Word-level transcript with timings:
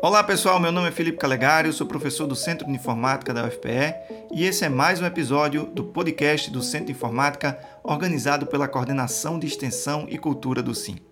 Olá 0.00 0.22
pessoal, 0.22 0.60
meu 0.60 0.70
nome 0.70 0.86
é 0.86 0.92
Felipe 0.92 1.18
Calegari, 1.18 1.66
eu 1.66 1.72
sou 1.72 1.84
professor 1.84 2.28
do 2.28 2.36
Centro 2.36 2.64
de 2.64 2.72
Informática 2.72 3.34
da 3.34 3.44
UFPE 3.44 3.94
e 4.30 4.44
esse 4.44 4.64
é 4.64 4.68
mais 4.68 5.00
um 5.00 5.06
episódio 5.06 5.66
do 5.66 5.82
podcast 5.82 6.48
do 6.50 6.62
Centro 6.62 6.86
de 6.86 6.92
Informática 6.92 7.58
organizado 7.82 8.46
pela 8.46 8.68
Coordenação 8.68 9.36
de 9.36 9.48
Extensão 9.48 10.06
e 10.08 10.16
Cultura 10.16 10.62
do 10.62 10.76
SIM. 10.76 11.07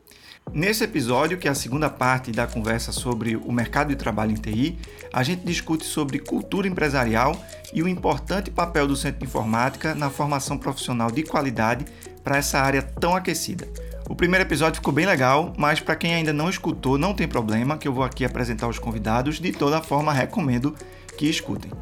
Nesse 0.53 0.85
episódio, 0.85 1.37
que 1.37 1.49
é 1.49 1.51
a 1.51 1.55
segunda 1.55 1.91
parte 1.91 2.31
da 2.31 2.46
conversa 2.46 2.91
sobre 2.91 3.37
o 3.37 3.53
mercado 3.53 3.89
de 3.89 3.96
trabalho 3.96 4.33
em 4.33 4.37
TI, 4.37 4.79
a 5.13 5.23
gente 5.23 5.45
discute 5.45 5.85
sobre 5.85 6.19
cultura 6.19 6.67
empresarial 6.67 7.37
e 7.75 7.83
o 7.83 7.89
importante 7.89 8.51
papel 8.51 8.87
do 8.87 8.96
Centro 8.96 9.21
de 9.21 9.27
Informática 9.27 9.95
na 9.95 10.09
formação 10.09 10.57
profissional 10.57 11.11
de 11.11 11.23
qualidade 11.23 11.85
para 12.25 12.39
essa 12.39 12.59
área 12.59 12.81
tão 12.81 13.14
aquecida. 13.14 13.68
O 14.09 14.14
primeiro 14.14 14.45
episódio 14.45 14.77
ficou 14.77 14.95
bem 14.95 15.04
legal, 15.04 15.53
mas 15.59 15.81
para 15.81 15.96
quem 15.96 16.14
ainda 16.14 16.32
não 16.32 16.49
escutou, 16.49 16.96
não 16.96 17.13
tem 17.13 17.26
problema, 17.26 17.76
que 17.76 17.89
eu 17.89 17.93
vou 17.93 18.04
aqui 18.04 18.25
apresentar 18.25 18.68
os 18.68 18.79
convidados. 18.79 19.40
De 19.40 19.53
toda 19.53 19.82
forma, 19.82 20.13
recomendo 20.13 20.75
que 21.18 21.26
escutem. 21.29 21.73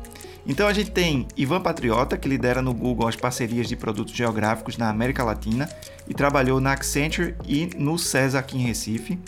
Então 0.46 0.68
a 0.68 0.72
gente 0.72 0.90
tem 0.90 1.26
Ivan 1.36 1.60
Patriota, 1.60 2.18
que 2.18 2.28
lidera 2.28 2.60
no 2.60 2.74
Google 2.74 3.08
as 3.08 3.16
parcerias 3.16 3.66
de 3.66 3.76
produtos 3.76 4.14
geográficos 4.14 4.76
na 4.76 4.90
América 4.90 5.24
Latina 5.24 5.68
e 6.06 6.12
trabalhou 6.12 6.60
na 6.60 6.72
Accenture 6.72 7.34
e 7.46 7.70
no 7.76 7.98
CESA 7.98 8.38
aqui 8.38 8.58
em 8.58 8.66
Recife. 8.66 9.18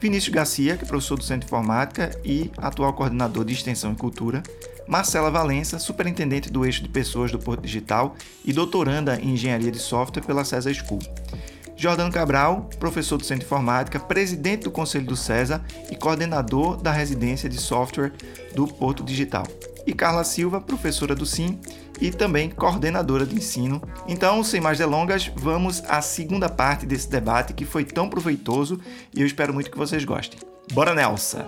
Vinícius 0.00 0.34
Garcia, 0.34 0.76
que 0.76 0.84
é 0.84 0.86
professor 0.86 1.18
do 1.18 1.24
Centro 1.24 1.40
de 1.40 1.46
Informática 1.46 2.16
e 2.24 2.50
atual 2.56 2.92
coordenador 2.92 3.44
de 3.44 3.52
Extensão 3.52 3.92
e 3.92 3.96
Cultura. 3.96 4.42
Marcela 4.86 5.30
Valença, 5.30 5.78
superintendente 5.78 6.50
do 6.50 6.64
eixo 6.64 6.82
de 6.82 6.88
pessoas 6.88 7.30
do 7.30 7.38
Porto 7.38 7.62
Digital 7.62 8.16
e 8.44 8.52
doutoranda 8.52 9.18
em 9.20 9.30
Engenharia 9.30 9.70
de 9.70 9.78
Software 9.78 10.22
pela 10.22 10.44
CESA 10.44 10.72
School. 10.74 11.00
Jordano 11.76 12.12
Cabral, 12.12 12.68
professor 12.78 13.16
do 13.16 13.24
Centro 13.24 13.40
de 13.40 13.46
Informática, 13.46 13.98
presidente 13.98 14.64
do 14.64 14.70
Conselho 14.70 15.06
do 15.06 15.16
CESA 15.16 15.64
e 15.90 15.96
coordenador 15.96 16.76
da 16.76 16.92
residência 16.92 17.48
de 17.48 17.60
software 17.60 18.12
do 18.54 18.66
Porto 18.66 19.02
Digital. 19.02 19.46
E 19.86 19.92
Carla 19.92 20.24
Silva, 20.24 20.60
professora 20.60 21.14
do 21.14 21.26
SIM 21.26 21.58
e 22.00 22.10
também 22.10 22.50
coordenadora 22.50 23.26
de 23.26 23.34
ensino. 23.34 23.82
Então, 24.06 24.42
sem 24.42 24.60
mais 24.60 24.78
delongas, 24.78 25.30
vamos 25.36 25.82
à 25.88 26.00
segunda 26.00 26.48
parte 26.48 26.86
desse 26.86 27.08
debate 27.08 27.52
que 27.52 27.64
foi 27.64 27.84
tão 27.84 28.08
proveitoso 28.08 28.80
e 29.14 29.20
eu 29.20 29.26
espero 29.26 29.52
muito 29.52 29.70
que 29.70 29.78
vocês 29.78 30.04
gostem. 30.04 30.38
Bora, 30.72 30.94
Nelson! 30.94 31.44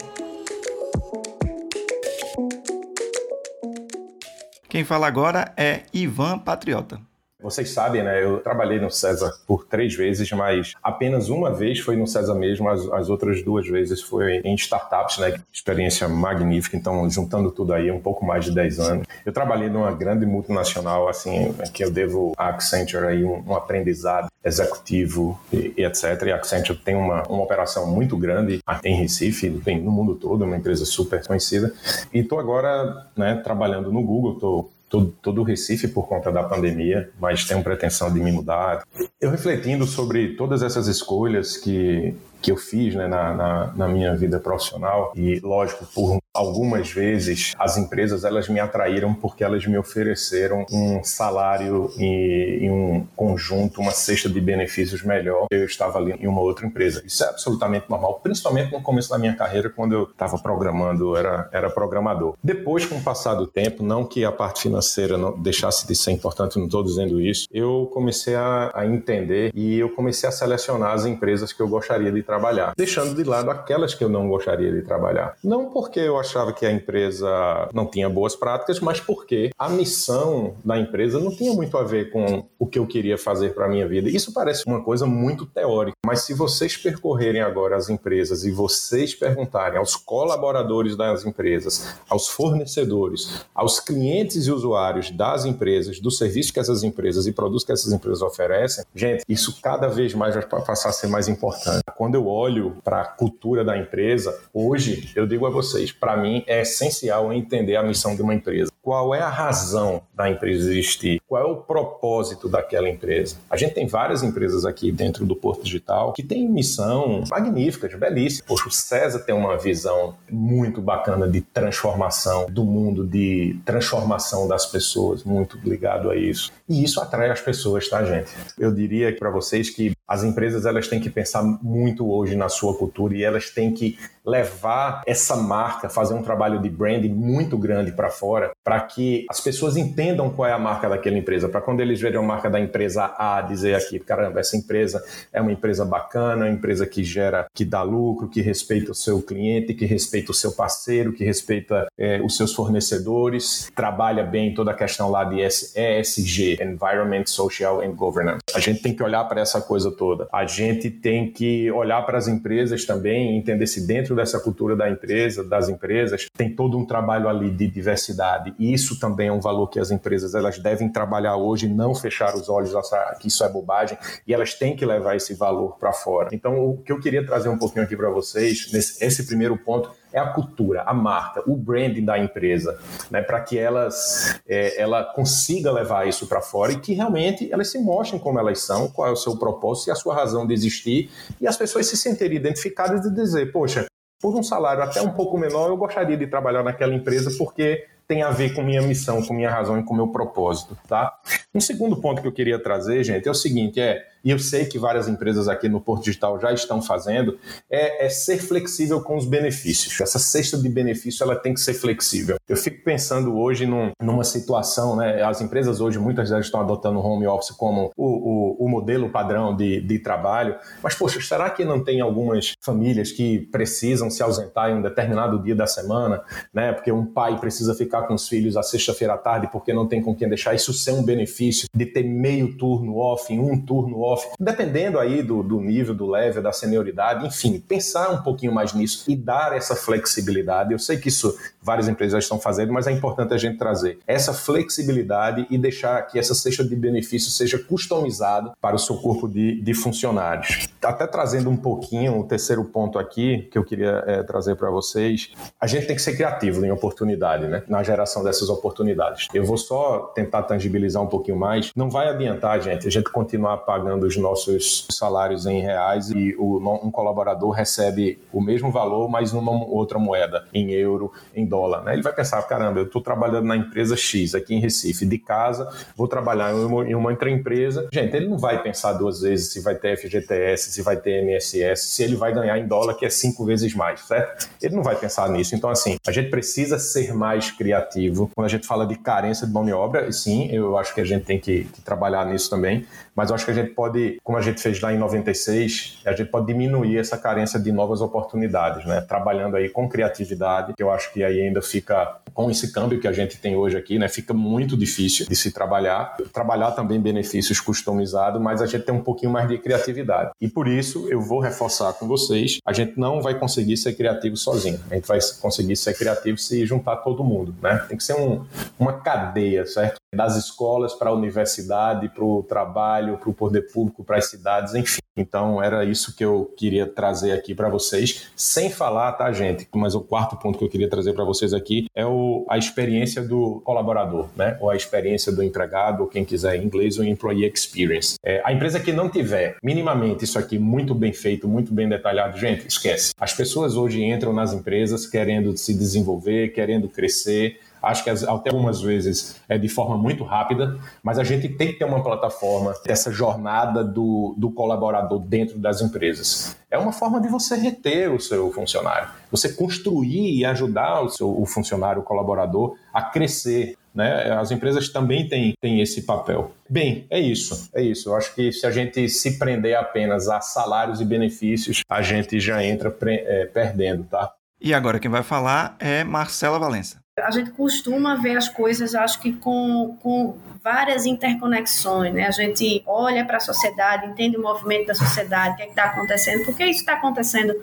Quem 4.68 4.84
fala 4.84 5.06
agora 5.06 5.52
é 5.56 5.82
Ivan 5.92 6.38
Patriota. 6.38 7.00
Vocês 7.44 7.68
sabem, 7.72 8.02
né? 8.02 8.24
Eu 8.24 8.38
trabalhei 8.38 8.80
no 8.80 8.90
César 8.90 9.30
por 9.46 9.66
três 9.66 9.94
vezes, 9.94 10.32
mas 10.32 10.72
apenas 10.82 11.28
uma 11.28 11.52
vez 11.52 11.78
foi 11.78 11.94
no 11.94 12.06
César 12.06 12.34
mesmo, 12.34 12.70
as, 12.70 12.90
as 12.90 13.10
outras 13.10 13.42
duas 13.42 13.68
vezes 13.68 14.00
foi 14.00 14.40
em 14.42 14.54
startups, 14.54 15.18
né? 15.18 15.38
Experiência 15.52 16.08
magnífica. 16.08 16.74
Então, 16.74 17.08
juntando 17.10 17.50
tudo 17.50 17.74
aí, 17.74 17.90
um 17.90 18.00
pouco 18.00 18.24
mais 18.24 18.46
de 18.46 18.54
10 18.54 18.80
anos. 18.80 19.06
Eu 19.26 19.30
trabalhei 19.30 19.68
numa 19.68 19.92
grande 19.92 20.24
multinacional, 20.24 21.06
assim, 21.06 21.54
que 21.74 21.84
eu 21.84 21.90
devo 21.90 22.32
a 22.38 22.48
Accenture 22.48 23.08
aí 23.08 23.22
um, 23.22 23.44
um 23.46 23.54
aprendizado 23.54 24.28
executivo 24.42 25.38
e, 25.52 25.74
e, 25.76 25.84
etc. 25.84 26.22
E 26.24 26.32
a 26.32 26.36
Accenture 26.36 26.78
tem 26.78 26.94
uma, 26.94 27.24
uma 27.28 27.42
operação 27.42 27.86
muito 27.86 28.16
grande 28.16 28.60
em 28.82 28.96
Recife, 28.96 29.50
tem 29.62 29.82
no 29.82 29.90
mundo 29.90 30.14
todo, 30.14 30.46
uma 30.46 30.56
empresa 30.56 30.86
super 30.86 31.22
conhecida. 31.26 31.74
E 32.10 32.20
estou 32.20 32.40
agora, 32.40 33.06
né, 33.14 33.36
trabalhando 33.44 33.92
no 33.92 34.02
Google, 34.02 34.32
estou 34.32 34.70
todo, 34.94 35.14
todo 35.20 35.40
o 35.40 35.44
Recife 35.44 35.88
por 35.88 36.06
conta 36.06 36.30
da 36.30 36.44
pandemia, 36.44 37.10
mas 37.20 37.44
tenho 37.44 37.62
pretensão 37.64 38.12
de 38.12 38.20
me 38.20 38.30
mudar. 38.30 38.84
Eu 39.20 39.30
refletindo 39.30 39.86
sobre 39.86 40.36
todas 40.36 40.62
essas 40.62 40.86
escolhas 40.86 41.56
que, 41.56 42.14
que 42.44 42.52
eu 42.52 42.58
fiz 42.58 42.94
né, 42.94 43.08
na, 43.08 43.32
na, 43.32 43.72
na 43.74 43.88
minha 43.88 44.14
vida 44.14 44.38
profissional, 44.38 45.12
e 45.16 45.40
lógico, 45.40 45.86
por 45.86 46.18
Algumas 46.34 46.90
vezes 46.90 47.52
as 47.56 47.76
empresas 47.76 48.24
elas 48.24 48.48
me 48.48 48.58
atraíram 48.58 49.14
porque 49.14 49.44
elas 49.44 49.64
me 49.68 49.78
ofereceram 49.78 50.66
um 50.68 51.04
salário 51.04 51.92
e, 51.96 52.58
e, 52.62 52.68
um 52.68 53.06
conjunto, 53.14 53.80
uma 53.80 53.92
cesta 53.92 54.28
de 54.28 54.40
benefícios 54.40 55.04
melhor. 55.04 55.46
Eu 55.48 55.64
estava 55.64 55.96
ali 55.96 56.10
em 56.18 56.26
uma 56.26 56.40
outra 56.40 56.66
empresa. 56.66 57.04
Isso 57.06 57.22
é 57.22 57.28
absolutamente 57.28 57.88
normal, 57.88 58.18
principalmente 58.20 58.72
no 58.72 58.82
começo 58.82 59.10
da 59.10 59.16
minha 59.16 59.36
carreira, 59.36 59.70
quando 59.70 59.92
eu 59.92 60.02
estava 60.02 60.36
programando, 60.36 61.14
era, 61.16 61.48
era 61.52 61.70
programador. 61.70 62.34
Depois, 62.42 62.84
com 62.84 62.96
o 62.96 63.02
passar 63.02 63.34
do 63.34 63.46
tempo, 63.46 63.84
não 63.84 64.04
que 64.04 64.24
a 64.24 64.32
parte 64.32 64.62
financeira 64.62 65.16
não 65.16 65.40
deixasse 65.40 65.86
de 65.86 65.94
ser 65.94 66.10
importante, 66.10 66.58
não 66.58 66.66
estou 66.66 66.82
dizendo 66.82 67.20
isso, 67.20 67.46
eu 67.52 67.88
comecei 67.94 68.34
a, 68.34 68.72
a 68.74 68.84
entender 68.84 69.52
e 69.54 69.78
eu 69.78 69.90
comecei 69.90 70.28
a 70.28 70.32
selecionar 70.32 70.94
as 70.94 71.06
empresas 71.06 71.52
que 71.52 71.62
eu 71.62 71.68
gostaria 71.68 72.10
de 72.10 72.24
trabalhar, 72.24 72.33
deixando 72.76 73.14
de 73.14 73.24
lado 73.24 73.50
aquelas 73.50 73.94
que 73.94 74.02
eu 74.04 74.08
não 74.08 74.28
gostaria 74.28 74.72
de 74.72 74.82
trabalhar. 74.82 75.36
Não 75.42 75.70
porque 75.70 76.00
eu 76.00 76.18
achava 76.18 76.52
que 76.52 76.66
a 76.66 76.72
empresa 76.72 77.68
não 77.72 77.86
tinha 77.86 78.08
boas 78.08 78.36
práticas, 78.36 78.80
mas 78.80 79.00
porque 79.00 79.50
a 79.58 79.68
missão 79.68 80.54
da 80.64 80.78
empresa 80.78 81.18
não 81.18 81.34
tinha 81.34 81.52
muito 81.52 81.76
a 81.76 81.82
ver 81.82 82.10
com 82.10 82.44
o 82.58 82.66
que 82.66 82.78
eu 82.78 82.86
queria 82.86 83.18
fazer 83.18 83.54
para 83.54 83.66
a 83.66 83.68
minha 83.68 83.86
vida. 83.86 84.08
Isso 84.08 84.32
parece 84.32 84.64
uma 84.66 84.82
coisa 84.82 85.06
muito 85.06 85.46
teórica, 85.46 85.96
mas 86.04 86.20
se 86.20 86.34
vocês 86.34 86.76
percorrerem 86.76 87.40
agora 87.40 87.76
as 87.76 87.88
empresas 87.88 88.44
e 88.44 88.50
vocês 88.50 89.14
perguntarem 89.14 89.78
aos 89.78 89.96
colaboradores 89.96 90.96
das 90.96 91.24
empresas, 91.24 91.94
aos 92.08 92.28
fornecedores, 92.28 93.44
aos 93.54 93.80
clientes 93.80 94.46
e 94.46 94.52
usuários 94.52 95.10
das 95.10 95.44
empresas, 95.44 96.00
do 96.00 96.10
serviço 96.10 96.52
que 96.52 96.60
essas 96.60 96.82
empresas 96.82 97.26
e 97.26 97.32
produtos 97.32 97.64
que 97.64 97.72
essas 97.72 97.92
empresas 97.92 98.22
oferecem, 98.22 98.84
gente, 98.94 99.24
isso 99.28 99.58
cada 99.62 99.88
vez 99.88 100.14
mais 100.14 100.34
vai 100.34 100.44
passar 100.44 100.90
a 100.90 100.92
ser 100.92 101.06
mais 101.08 101.28
importante. 101.28 101.82
Quando 101.96 102.13
eu 102.16 102.26
olho 102.26 102.76
para 102.82 103.00
a 103.00 103.04
cultura 103.04 103.64
da 103.64 103.76
empresa, 103.76 104.38
hoje 104.52 105.10
eu 105.14 105.26
digo 105.26 105.46
a 105.46 105.50
vocês, 105.50 105.92
para 105.92 106.16
mim, 106.16 106.44
é 106.46 106.62
essencial 106.62 107.32
entender 107.32 107.76
a 107.76 107.82
missão 107.82 108.14
de 108.14 108.22
uma 108.22 108.34
empresa. 108.34 108.70
Qual 108.82 109.14
é 109.14 109.20
a 109.20 109.30
razão 109.30 110.02
da 110.14 110.28
empresa 110.28 110.70
existir? 110.70 111.20
Qual 111.26 111.42
é 111.42 111.46
o 111.46 111.56
propósito 111.56 112.48
daquela 112.48 112.88
empresa? 112.88 113.36
A 113.48 113.56
gente 113.56 113.72
tem 113.72 113.86
várias 113.86 114.22
empresas 114.22 114.66
aqui 114.66 114.92
dentro 114.92 115.24
do 115.24 115.34
Porto 115.34 115.64
Digital 115.64 116.12
que 116.12 116.22
têm 116.22 116.46
missão 116.46 117.24
magnífica, 117.30 117.88
belíssima. 117.96 118.46
Poxa, 118.46 118.68
o 118.68 118.70
César 118.70 119.20
tem 119.20 119.34
uma 119.34 119.56
visão 119.56 120.14
muito 120.30 120.82
bacana 120.82 121.26
de 121.26 121.40
transformação 121.40 122.46
do 122.50 122.64
mundo, 122.64 123.06
de 123.06 123.58
transformação 123.64 124.46
das 124.46 124.66
pessoas, 124.66 125.24
muito 125.24 125.58
ligado 125.64 126.10
a 126.10 126.16
isso. 126.16 126.52
E 126.68 126.84
isso 126.84 127.00
atrai 127.00 127.30
as 127.30 127.40
pessoas, 127.40 127.88
tá, 127.88 128.04
gente? 128.04 128.30
Eu 128.58 128.72
diria 128.72 129.16
para 129.16 129.30
vocês 129.30 129.70
que 129.70 129.93
as 130.06 130.22
empresas 130.22 130.66
elas 130.66 130.88
têm 130.88 131.00
que 131.00 131.10
pensar 131.10 131.42
muito 131.62 132.10
hoje 132.10 132.36
na 132.36 132.48
sua 132.48 132.76
cultura 132.76 133.14
e 133.14 133.24
elas 133.24 133.50
têm 133.50 133.72
que 133.72 133.98
levar 134.24 135.02
essa 135.06 135.36
marca, 135.36 135.88
fazer 135.88 136.14
um 136.14 136.22
trabalho 136.22 136.60
de 136.60 136.68
branding 136.70 137.12
muito 137.12 137.58
grande 137.58 137.92
para 137.92 138.08
fora, 138.08 138.52
para 138.64 138.80
que 138.80 139.26
as 139.28 139.40
pessoas 139.40 139.76
entendam 139.76 140.30
qual 140.30 140.48
é 140.48 140.52
a 140.52 140.58
marca 140.58 140.88
daquela 140.88 141.18
empresa, 141.18 141.48
para 141.48 141.60
quando 141.60 141.80
eles 141.80 142.00
verem 142.00 142.18
a 142.18 142.22
marca 142.22 142.48
da 142.48 142.58
empresa 142.58 143.14
A, 143.18 143.42
dizer 143.42 143.74
aqui, 143.74 143.98
caramba, 143.98 144.40
essa 144.40 144.56
empresa 144.56 145.04
é 145.32 145.40
uma 145.40 145.52
empresa 145.52 145.84
bacana, 145.84 146.46
uma 146.46 146.50
empresa 146.50 146.86
que 146.86 147.04
gera, 147.04 147.46
que 147.52 147.64
dá 147.64 147.82
lucro, 147.82 148.28
que 148.28 148.40
respeita 148.40 148.92
o 148.92 148.94
seu 148.94 149.20
cliente, 149.20 149.74
que 149.74 149.84
respeita 149.84 150.30
o 150.30 150.34
seu 150.34 150.52
parceiro, 150.52 151.12
que 151.12 151.24
respeita 151.24 151.86
é, 151.98 152.20
os 152.22 152.36
seus 152.36 152.54
fornecedores, 152.54 153.70
trabalha 153.74 154.24
bem 154.24 154.54
toda 154.54 154.70
a 154.70 154.74
questão 154.74 155.10
lá 155.10 155.24
de 155.24 155.42
ESG, 155.42 156.62
Environment, 156.62 157.24
Social 157.26 157.82
and 157.82 157.92
Governance. 157.92 158.40
A 158.54 158.60
gente 158.60 158.80
tem 158.80 158.94
que 158.94 159.02
olhar 159.02 159.24
para 159.24 159.42
essa 159.42 159.60
coisa 159.60 159.90
toda. 159.94 160.28
A 160.32 160.46
gente 160.46 160.90
tem 160.90 161.30
que 161.30 161.70
olhar 161.70 162.02
para 162.02 162.18
as 162.18 162.28
empresas 162.28 162.84
também, 162.84 163.36
entender 163.36 163.66
se 163.66 163.86
dentro 163.86 164.14
dessa 164.14 164.38
cultura 164.40 164.76
da 164.76 164.90
empresa, 164.90 165.44
das 165.44 165.68
empresas, 165.68 166.26
tem 166.36 166.54
todo 166.54 166.76
um 166.76 166.84
trabalho 166.84 167.28
ali 167.28 167.50
de 167.50 167.66
diversidade. 167.66 168.54
E 168.58 168.72
isso 168.72 168.98
também 168.98 169.28
é 169.28 169.32
um 169.32 169.40
valor 169.40 169.68
que 169.68 169.78
as 169.78 169.90
empresas 169.90 170.34
elas 170.34 170.58
devem 170.58 170.88
trabalhar 170.88 171.36
hoje, 171.36 171.68
não 171.68 171.94
fechar 171.94 172.34
os 172.34 172.48
olhos, 172.48 172.72
que 173.20 173.28
isso 173.28 173.44
é 173.44 173.48
bobagem, 173.48 173.96
e 174.26 174.34
elas 174.34 174.54
têm 174.54 174.76
que 174.76 174.84
levar 174.84 175.16
esse 175.16 175.34
valor 175.34 175.76
para 175.78 175.92
fora. 175.92 176.28
Então, 176.32 176.70
o 176.70 176.78
que 176.78 176.92
eu 176.92 177.00
queria 177.00 177.24
trazer 177.24 177.48
um 177.48 177.58
pouquinho 177.58 177.84
aqui 177.84 177.96
para 177.96 178.10
vocês, 178.10 178.70
nesse 178.72 179.04
esse 179.04 179.26
primeiro 179.26 179.56
ponto, 179.56 179.90
é 180.14 180.20
a 180.20 180.28
cultura, 180.28 180.82
a 180.82 180.94
marca, 180.94 181.42
o 181.44 181.56
branding 181.56 182.04
da 182.04 182.16
empresa, 182.16 182.78
né, 183.10 183.20
para 183.20 183.40
que 183.40 183.58
elas, 183.58 184.40
é, 184.46 184.80
ela 184.80 185.02
consiga 185.02 185.72
levar 185.72 186.06
isso 186.06 186.28
para 186.28 186.40
fora 186.40 186.72
e 186.72 186.78
que 186.78 186.94
realmente 186.94 187.52
elas 187.52 187.68
se 187.68 187.78
mostrem 187.78 188.20
como 188.20 188.38
elas 188.38 188.60
são, 188.60 188.88
qual 188.88 189.08
é 189.08 189.10
o 189.10 189.16
seu 189.16 189.36
propósito 189.36 189.88
e 189.88 189.90
a 189.90 189.96
sua 189.96 190.14
razão 190.14 190.46
de 190.46 190.54
existir, 190.54 191.10
e 191.40 191.48
as 191.48 191.56
pessoas 191.56 191.86
se 191.86 191.96
sentirem 191.96 192.36
identificadas 192.36 193.04
e 193.04 193.12
dizer, 193.12 193.50
poxa, 193.50 193.86
por 194.22 194.36
um 194.36 194.42
salário 194.42 194.84
até 194.84 195.02
um 195.02 195.10
pouco 195.10 195.36
menor, 195.36 195.68
eu 195.68 195.76
gostaria 195.76 196.16
de 196.16 196.28
trabalhar 196.28 196.62
naquela 196.62 196.94
empresa 196.94 197.36
porque 197.36 197.84
tem 198.06 198.22
a 198.22 198.30
ver 198.30 198.54
com 198.54 198.62
minha 198.62 198.82
missão, 198.82 199.20
com 199.20 199.34
minha 199.34 199.50
razão 199.50 199.80
e 199.80 199.82
com 199.82 199.94
meu 199.94 200.08
propósito, 200.08 200.78
tá? 200.86 201.12
Um 201.52 201.60
segundo 201.60 201.96
ponto 201.96 202.22
que 202.22 202.28
eu 202.28 202.32
queria 202.32 202.62
trazer, 202.62 203.02
gente, 203.02 203.26
é 203.26 203.30
o 203.30 203.34
seguinte, 203.34 203.80
é 203.80 204.06
e 204.24 204.30
eu 204.30 204.38
sei 204.38 204.64
que 204.64 204.78
várias 204.78 205.08
empresas 205.08 205.48
aqui 205.48 205.68
no 205.68 205.80
Porto 205.80 206.04
Digital 206.04 206.40
já 206.40 206.52
estão 206.52 206.80
fazendo, 206.80 207.38
é, 207.70 208.06
é 208.06 208.08
ser 208.08 208.38
flexível 208.38 209.02
com 209.02 209.16
os 209.16 209.26
benefícios. 209.26 210.00
Essa 210.00 210.18
cesta 210.18 210.56
de 210.56 210.68
benefício 210.68 211.22
ela 211.22 211.36
tem 211.36 211.52
que 211.52 211.60
ser 211.60 211.74
flexível. 211.74 212.36
Eu 212.48 212.56
fico 212.56 212.82
pensando 212.84 213.36
hoje 213.36 213.66
num, 213.66 213.90
numa 214.00 214.24
situação, 214.24 214.96
né? 214.96 215.22
As 215.22 215.40
empresas 215.40 215.80
hoje 215.80 215.98
muitas 215.98 216.30
delas 216.30 216.46
estão 216.46 216.60
adotando 216.60 216.98
o 216.98 217.02
home 217.02 217.26
office 217.26 217.50
como 217.50 217.90
o, 217.96 218.06
o, 218.06 218.66
o 218.66 218.68
modelo 218.68 219.10
padrão 219.10 219.54
de, 219.54 219.80
de 219.80 219.98
trabalho, 219.98 220.56
mas 220.82 220.94
poxa, 220.94 221.20
será 221.20 221.50
que 221.50 221.64
não 221.64 221.82
tem 221.82 222.00
algumas 222.00 222.54
famílias 222.62 223.12
que 223.12 223.40
precisam 223.52 224.10
se 224.10 224.22
ausentar 224.22 224.70
em 224.70 224.76
um 224.76 224.82
determinado 224.82 225.42
dia 225.42 225.54
da 225.54 225.66
semana, 225.66 226.22
né? 226.52 226.72
Porque 226.72 226.90
um 226.90 227.04
pai 227.04 227.38
precisa 227.38 227.74
ficar 227.74 228.02
com 228.02 228.14
os 228.14 228.28
filhos 228.28 228.56
à 228.56 228.62
sexta-feira 228.62 229.14
à 229.14 229.18
tarde 229.18 229.48
porque 229.52 229.72
não 229.72 229.86
tem 229.86 230.00
com 230.00 230.14
quem 230.14 230.28
deixar 230.28 230.54
isso 230.54 230.72
ser 230.72 230.92
um 230.92 231.02
benefício 231.02 231.68
de 231.74 231.86
ter 231.86 232.04
meio 232.04 232.56
turno 232.56 232.96
off, 232.96 233.32
um 233.38 233.60
turno 233.60 234.00
off, 234.00 234.13
dependendo 234.38 234.98
aí 234.98 235.22
do, 235.22 235.42
do 235.42 235.60
nível, 235.60 235.94
do 235.94 236.08
level, 236.08 236.42
da 236.42 236.52
senioridade, 236.52 237.26
enfim, 237.26 237.58
pensar 237.60 238.10
um 238.10 238.22
pouquinho 238.22 238.52
mais 238.52 238.72
nisso 238.72 239.04
e 239.08 239.16
dar 239.16 239.56
essa 239.56 239.74
flexibilidade. 239.74 240.72
Eu 240.72 240.78
sei 240.78 240.96
que 240.98 241.08
isso 241.08 241.36
várias 241.64 241.88
empresas 241.88 242.22
estão 242.22 242.38
fazendo, 242.38 242.72
mas 242.72 242.86
é 242.86 242.92
importante 242.92 243.32
a 243.32 243.38
gente 243.38 243.56
trazer 243.56 243.98
essa 244.06 244.34
flexibilidade 244.34 245.46
e 245.48 245.56
deixar 245.56 246.02
que 246.02 246.18
essa 246.18 246.34
cesta 246.34 246.62
de 246.62 246.76
benefícios 246.76 247.36
seja 247.36 247.58
customizado 247.58 248.52
para 248.60 248.76
o 248.76 248.78
seu 248.78 248.96
corpo 248.96 249.26
de, 249.26 249.60
de 249.62 249.72
funcionários. 249.72 250.68
Até 250.82 251.06
trazendo 251.06 251.48
um 251.48 251.56
pouquinho 251.56 252.20
o 252.20 252.24
terceiro 252.24 252.64
ponto 252.64 252.98
aqui 252.98 253.48
que 253.50 253.56
eu 253.56 253.64
queria 253.64 254.04
é, 254.06 254.22
trazer 254.22 254.56
para 254.56 254.70
vocês, 254.70 255.30
a 255.58 255.66
gente 255.66 255.86
tem 255.86 255.96
que 255.96 256.02
ser 256.02 256.14
criativo 256.14 256.64
em 256.64 256.70
oportunidade, 256.70 257.46
né? 257.46 257.62
Na 257.66 257.82
geração 257.82 258.22
dessas 258.22 258.50
oportunidades. 258.50 259.28
Eu 259.32 259.44
vou 259.44 259.56
só 259.56 260.12
tentar 260.14 260.42
tangibilizar 260.42 261.02
um 261.02 261.06
pouquinho 261.06 261.38
mais. 261.38 261.72
Não 261.74 261.88
vai 261.88 262.08
adiantar, 262.08 262.60
gente, 262.60 262.86
a 262.86 262.90
gente 262.90 263.10
continuar 263.10 263.58
pagando 263.58 264.03
os 264.04 264.16
nossos 264.16 264.86
salários 264.90 265.46
em 265.46 265.60
reais 265.60 266.10
e 266.10 266.34
o, 266.38 266.58
um 266.84 266.90
colaborador 266.90 267.50
recebe 267.50 268.18
o 268.32 268.40
mesmo 268.40 268.70
valor, 268.70 269.08
mas 269.08 269.32
numa 269.32 269.52
outra 269.52 269.98
moeda, 269.98 270.46
em 270.52 270.72
euro, 270.72 271.12
em 271.34 271.46
dólar. 271.46 271.82
Né? 271.84 271.94
Ele 271.94 272.02
vai 272.02 272.12
pensar, 272.12 272.42
caramba, 272.42 272.80
eu 272.80 272.86
estou 272.86 273.02
trabalhando 273.02 273.46
na 273.46 273.56
empresa 273.56 273.96
X 273.96 274.34
aqui 274.34 274.54
em 274.54 274.60
Recife, 274.60 275.06
de 275.06 275.18
casa, 275.18 275.68
vou 275.96 276.08
trabalhar 276.08 276.52
em 276.52 276.64
uma, 276.64 276.88
em 276.88 276.94
uma 276.94 277.10
outra 277.10 277.30
empresa. 277.30 277.88
Gente, 277.92 278.14
ele 278.16 278.28
não 278.28 278.38
vai 278.38 278.62
pensar 278.62 278.92
duas 278.94 279.20
vezes 279.20 279.52
se 279.52 279.60
vai 279.60 279.74
ter 279.74 279.96
FGTS, 279.96 280.72
se 280.72 280.82
vai 280.82 280.96
ter 280.96 281.22
MSS, 281.22 281.86
se 281.86 282.02
ele 282.02 282.16
vai 282.16 282.32
ganhar 282.32 282.58
em 282.58 282.66
dólar, 282.66 282.94
que 282.94 283.04
é 283.04 283.10
cinco 283.10 283.44
vezes 283.44 283.74
mais, 283.74 284.00
certo? 284.00 284.48
Ele 284.60 284.74
não 284.74 284.82
vai 284.82 284.96
pensar 284.96 285.28
nisso. 285.28 285.54
Então, 285.54 285.70
assim, 285.70 285.96
a 286.06 286.12
gente 286.12 286.30
precisa 286.30 286.78
ser 286.78 287.14
mais 287.14 287.50
criativo. 287.50 288.30
Quando 288.34 288.46
a 288.46 288.50
gente 288.50 288.66
fala 288.66 288.86
de 288.86 288.96
carência 288.96 289.46
de 289.46 289.52
mão 289.52 289.64
de 289.64 289.72
obra, 289.72 290.10
sim, 290.12 290.48
eu 290.50 290.76
acho 290.76 290.94
que 290.94 291.00
a 291.00 291.04
gente 291.04 291.24
tem 291.24 291.38
que, 291.38 291.64
que 291.64 291.80
trabalhar 291.82 292.26
nisso 292.26 292.50
também, 292.50 292.86
mas 293.14 293.30
eu 293.30 293.34
acho 293.34 293.44
que 293.44 293.50
a 293.50 293.54
gente 293.54 293.70
pode, 293.70 293.93
como 294.22 294.38
a 294.38 294.42
gente 294.42 294.60
fez 294.60 294.80
lá 294.80 294.92
em 294.92 294.98
96, 294.98 296.00
a 296.04 296.12
gente 296.12 296.30
pode 296.30 296.46
diminuir 296.46 296.98
essa 296.98 297.16
carência 297.16 297.58
de 297.58 297.72
novas 297.72 298.00
oportunidades, 298.00 298.84
né? 298.86 299.00
Trabalhando 299.00 299.56
aí 299.56 299.68
com 299.68 299.88
criatividade, 299.88 300.74
que 300.76 300.82
eu 300.82 300.90
acho 300.90 301.12
que 301.12 301.22
aí 301.22 301.40
ainda 301.40 301.62
fica 301.62 302.16
com 302.32 302.50
esse 302.50 302.72
câmbio 302.72 303.00
que 303.00 303.08
a 303.08 303.12
gente 303.12 303.38
tem 303.38 303.56
hoje 303.56 303.76
aqui, 303.76 303.98
né? 303.98 304.08
Fica 304.08 304.34
muito 304.34 304.76
difícil 304.76 305.26
de 305.26 305.36
se 305.36 305.52
trabalhar. 305.52 306.16
Trabalhar 306.32 306.72
também 306.72 307.00
benefícios 307.00 307.60
customizados, 307.60 308.40
mas 308.40 308.60
a 308.60 308.66
gente 308.66 308.84
tem 308.84 308.94
um 308.94 309.02
pouquinho 309.02 309.30
mais 309.30 309.48
de 309.48 309.58
criatividade. 309.58 310.30
E 310.40 310.48
por 310.48 310.66
isso 310.66 311.08
eu 311.08 311.20
vou 311.20 311.40
reforçar 311.40 311.92
com 311.94 312.06
vocês, 312.06 312.58
a 312.66 312.72
gente 312.72 312.98
não 312.98 313.22
vai 313.22 313.38
conseguir 313.38 313.76
ser 313.76 313.94
criativo 313.94 314.36
sozinho. 314.36 314.80
A 314.90 314.94
gente 314.94 315.06
vai 315.06 315.18
conseguir 315.40 315.76
ser 315.76 315.94
criativo 315.94 316.38
se 316.38 316.66
juntar 316.66 316.96
todo 316.96 317.24
mundo, 317.24 317.54
né? 317.62 317.84
Tem 317.88 317.96
que 317.96 318.04
ser 318.04 318.14
um, 318.14 318.44
uma 318.78 318.94
cadeia, 318.94 319.66
certo? 319.66 319.96
Das 320.14 320.36
escolas 320.36 320.94
para 320.94 321.10
a 321.10 321.12
universidade, 321.12 322.08
para 322.08 322.24
o 322.24 322.42
trabalho, 322.42 323.18
para 323.18 323.30
o 323.30 323.34
poder 323.34 323.72
público, 323.72 324.04
para 324.04 324.18
as 324.18 324.30
cidades, 324.30 324.74
enfim. 324.74 325.00
Então 325.16 325.62
era 325.62 325.84
isso 325.84 326.14
que 326.16 326.24
eu 326.24 326.52
queria 326.56 326.86
trazer 326.86 327.32
aqui 327.32 327.54
para 327.54 327.68
vocês, 327.68 328.28
sem 328.34 328.68
falar, 328.68 329.12
tá, 329.12 329.30
gente? 329.32 329.68
Mas 329.74 329.94
o 329.94 330.00
quarto 330.00 330.36
ponto 330.36 330.58
que 330.58 330.64
eu 330.64 330.68
queria 330.68 330.88
trazer 330.88 331.12
para 331.12 331.24
vocês 331.24 331.54
aqui 331.54 331.86
é 331.94 332.04
o, 332.04 332.44
a 332.48 332.58
experiência 332.58 333.22
do 333.22 333.60
colaborador, 333.64 334.28
né? 334.36 334.58
Ou 334.60 334.70
a 334.70 334.76
experiência 334.76 335.30
do 335.30 335.42
empregado, 335.42 336.00
ou 336.00 336.08
quem 336.08 336.24
quiser 336.24 336.56
em 336.56 336.64
inglês, 336.64 336.98
o 336.98 337.04
employee 337.04 337.46
experience. 337.46 338.16
É, 338.24 338.42
a 338.44 338.52
empresa 338.52 338.80
que 338.80 338.92
não 338.92 339.08
tiver 339.08 339.56
minimamente 339.62 340.24
isso 340.24 340.38
aqui 340.38 340.58
muito 340.58 340.94
bem 340.94 341.12
feito, 341.12 341.46
muito 341.46 341.72
bem 341.72 341.88
detalhado, 341.88 342.36
gente, 342.36 342.66
esquece. 342.66 343.12
As 343.18 343.32
pessoas 343.32 343.76
hoje 343.76 344.02
entram 344.02 344.32
nas 344.32 344.52
empresas 344.52 345.06
querendo 345.06 345.56
se 345.56 345.74
desenvolver, 345.74 346.48
querendo 346.48 346.88
crescer, 346.88 347.60
Acho 347.84 348.04
que 348.04 348.10
até 348.10 348.50
algumas 348.50 348.80
vezes 348.80 349.40
é 349.48 349.58
de 349.58 349.68
forma 349.68 349.96
muito 349.96 350.24
rápida, 350.24 350.78
mas 351.02 351.18
a 351.18 351.24
gente 351.24 351.48
tem 351.48 351.68
que 351.68 351.78
ter 351.78 351.84
uma 351.84 352.02
plataforma 352.02 352.74
dessa 352.84 353.12
jornada 353.12 353.84
do, 353.84 354.34
do 354.36 354.50
colaborador 354.50 355.18
dentro 355.20 355.58
das 355.58 355.80
empresas. 355.80 356.56
É 356.70 356.78
uma 356.78 356.92
forma 356.92 357.20
de 357.20 357.28
você 357.28 357.56
reter 357.56 358.12
o 358.12 358.20
seu 358.20 358.50
funcionário, 358.52 359.08
você 359.30 359.52
construir 359.52 360.38
e 360.38 360.44
ajudar 360.44 361.02
o 361.02 361.08
seu 361.08 361.34
o 361.40 361.46
funcionário, 361.46 362.02
o 362.02 362.04
colaborador 362.04 362.76
a 362.92 363.02
crescer. 363.02 363.76
Né? 363.94 364.32
As 364.32 364.50
empresas 364.50 364.88
também 364.88 365.28
têm, 365.28 365.54
têm 365.60 365.80
esse 365.80 366.02
papel. 366.02 366.50
Bem, 366.68 367.06
é 367.08 367.20
isso, 367.20 367.70
é 367.72 367.80
isso. 367.80 368.08
Eu 368.08 368.16
acho 368.16 368.34
que 368.34 368.50
se 368.50 368.66
a 368.66 368.70
gente 368.70 369.08
se 369.08 369.38
prender 369.38 369.76
apenas 369.76 370.28
a 370.28 370.40
salários 370.40 371.00
e 371.00 371.04
benefícios, 371.04 371.82
a 371.88 372.02
gente 372.02 372.40
já 372.40 372.64
entra 372.64 372.94
é, 373.02 373.46
perdendo, 373.46 374.04
tá? 374.04 374.32
E 374.60 374.72
agora 374.72 374.98
quem 374.98 375.10
vai 375.10 375.22
falar 375.22 375.76
é 375.78 376.02
Marcela 376.02 376.58
Valença. 376.58 377.03
A 377.22 377.30
gente 377.30 377.52
costuma 377.52 378.16
ver 378.16 378.36
as 378.36 378.48
coisas, 378.48 378.92
acho 378.92 379.20
que 379.20 379.32
com, 379.34 379.96
com 380.02 380.36
várias 380.64 381.06
interconexões, 381.06 382.12
né? 382.12 382.26
A 382.26 382.32
gente 382.32 382.82
olha 382.84 383.24
para 383.24 383.36
a 383.36 383.40
sociedade, 383.40 384.06
entende 384.06 384.36
o 384.36 384.42
movimento 384.42 384.86
da 384.86 384.94
sociedade, 384.94 385.52
o 385.52 385.56
que 385.58 385.62
é 385.62 385.66
está 385.68 385.84
acontecendo, 385.84 386.44
por 386.44 386.56
que 386.56 386.64
isso 386.64 386.80
está 386.80 386.94
acontecendo 386.94 387.54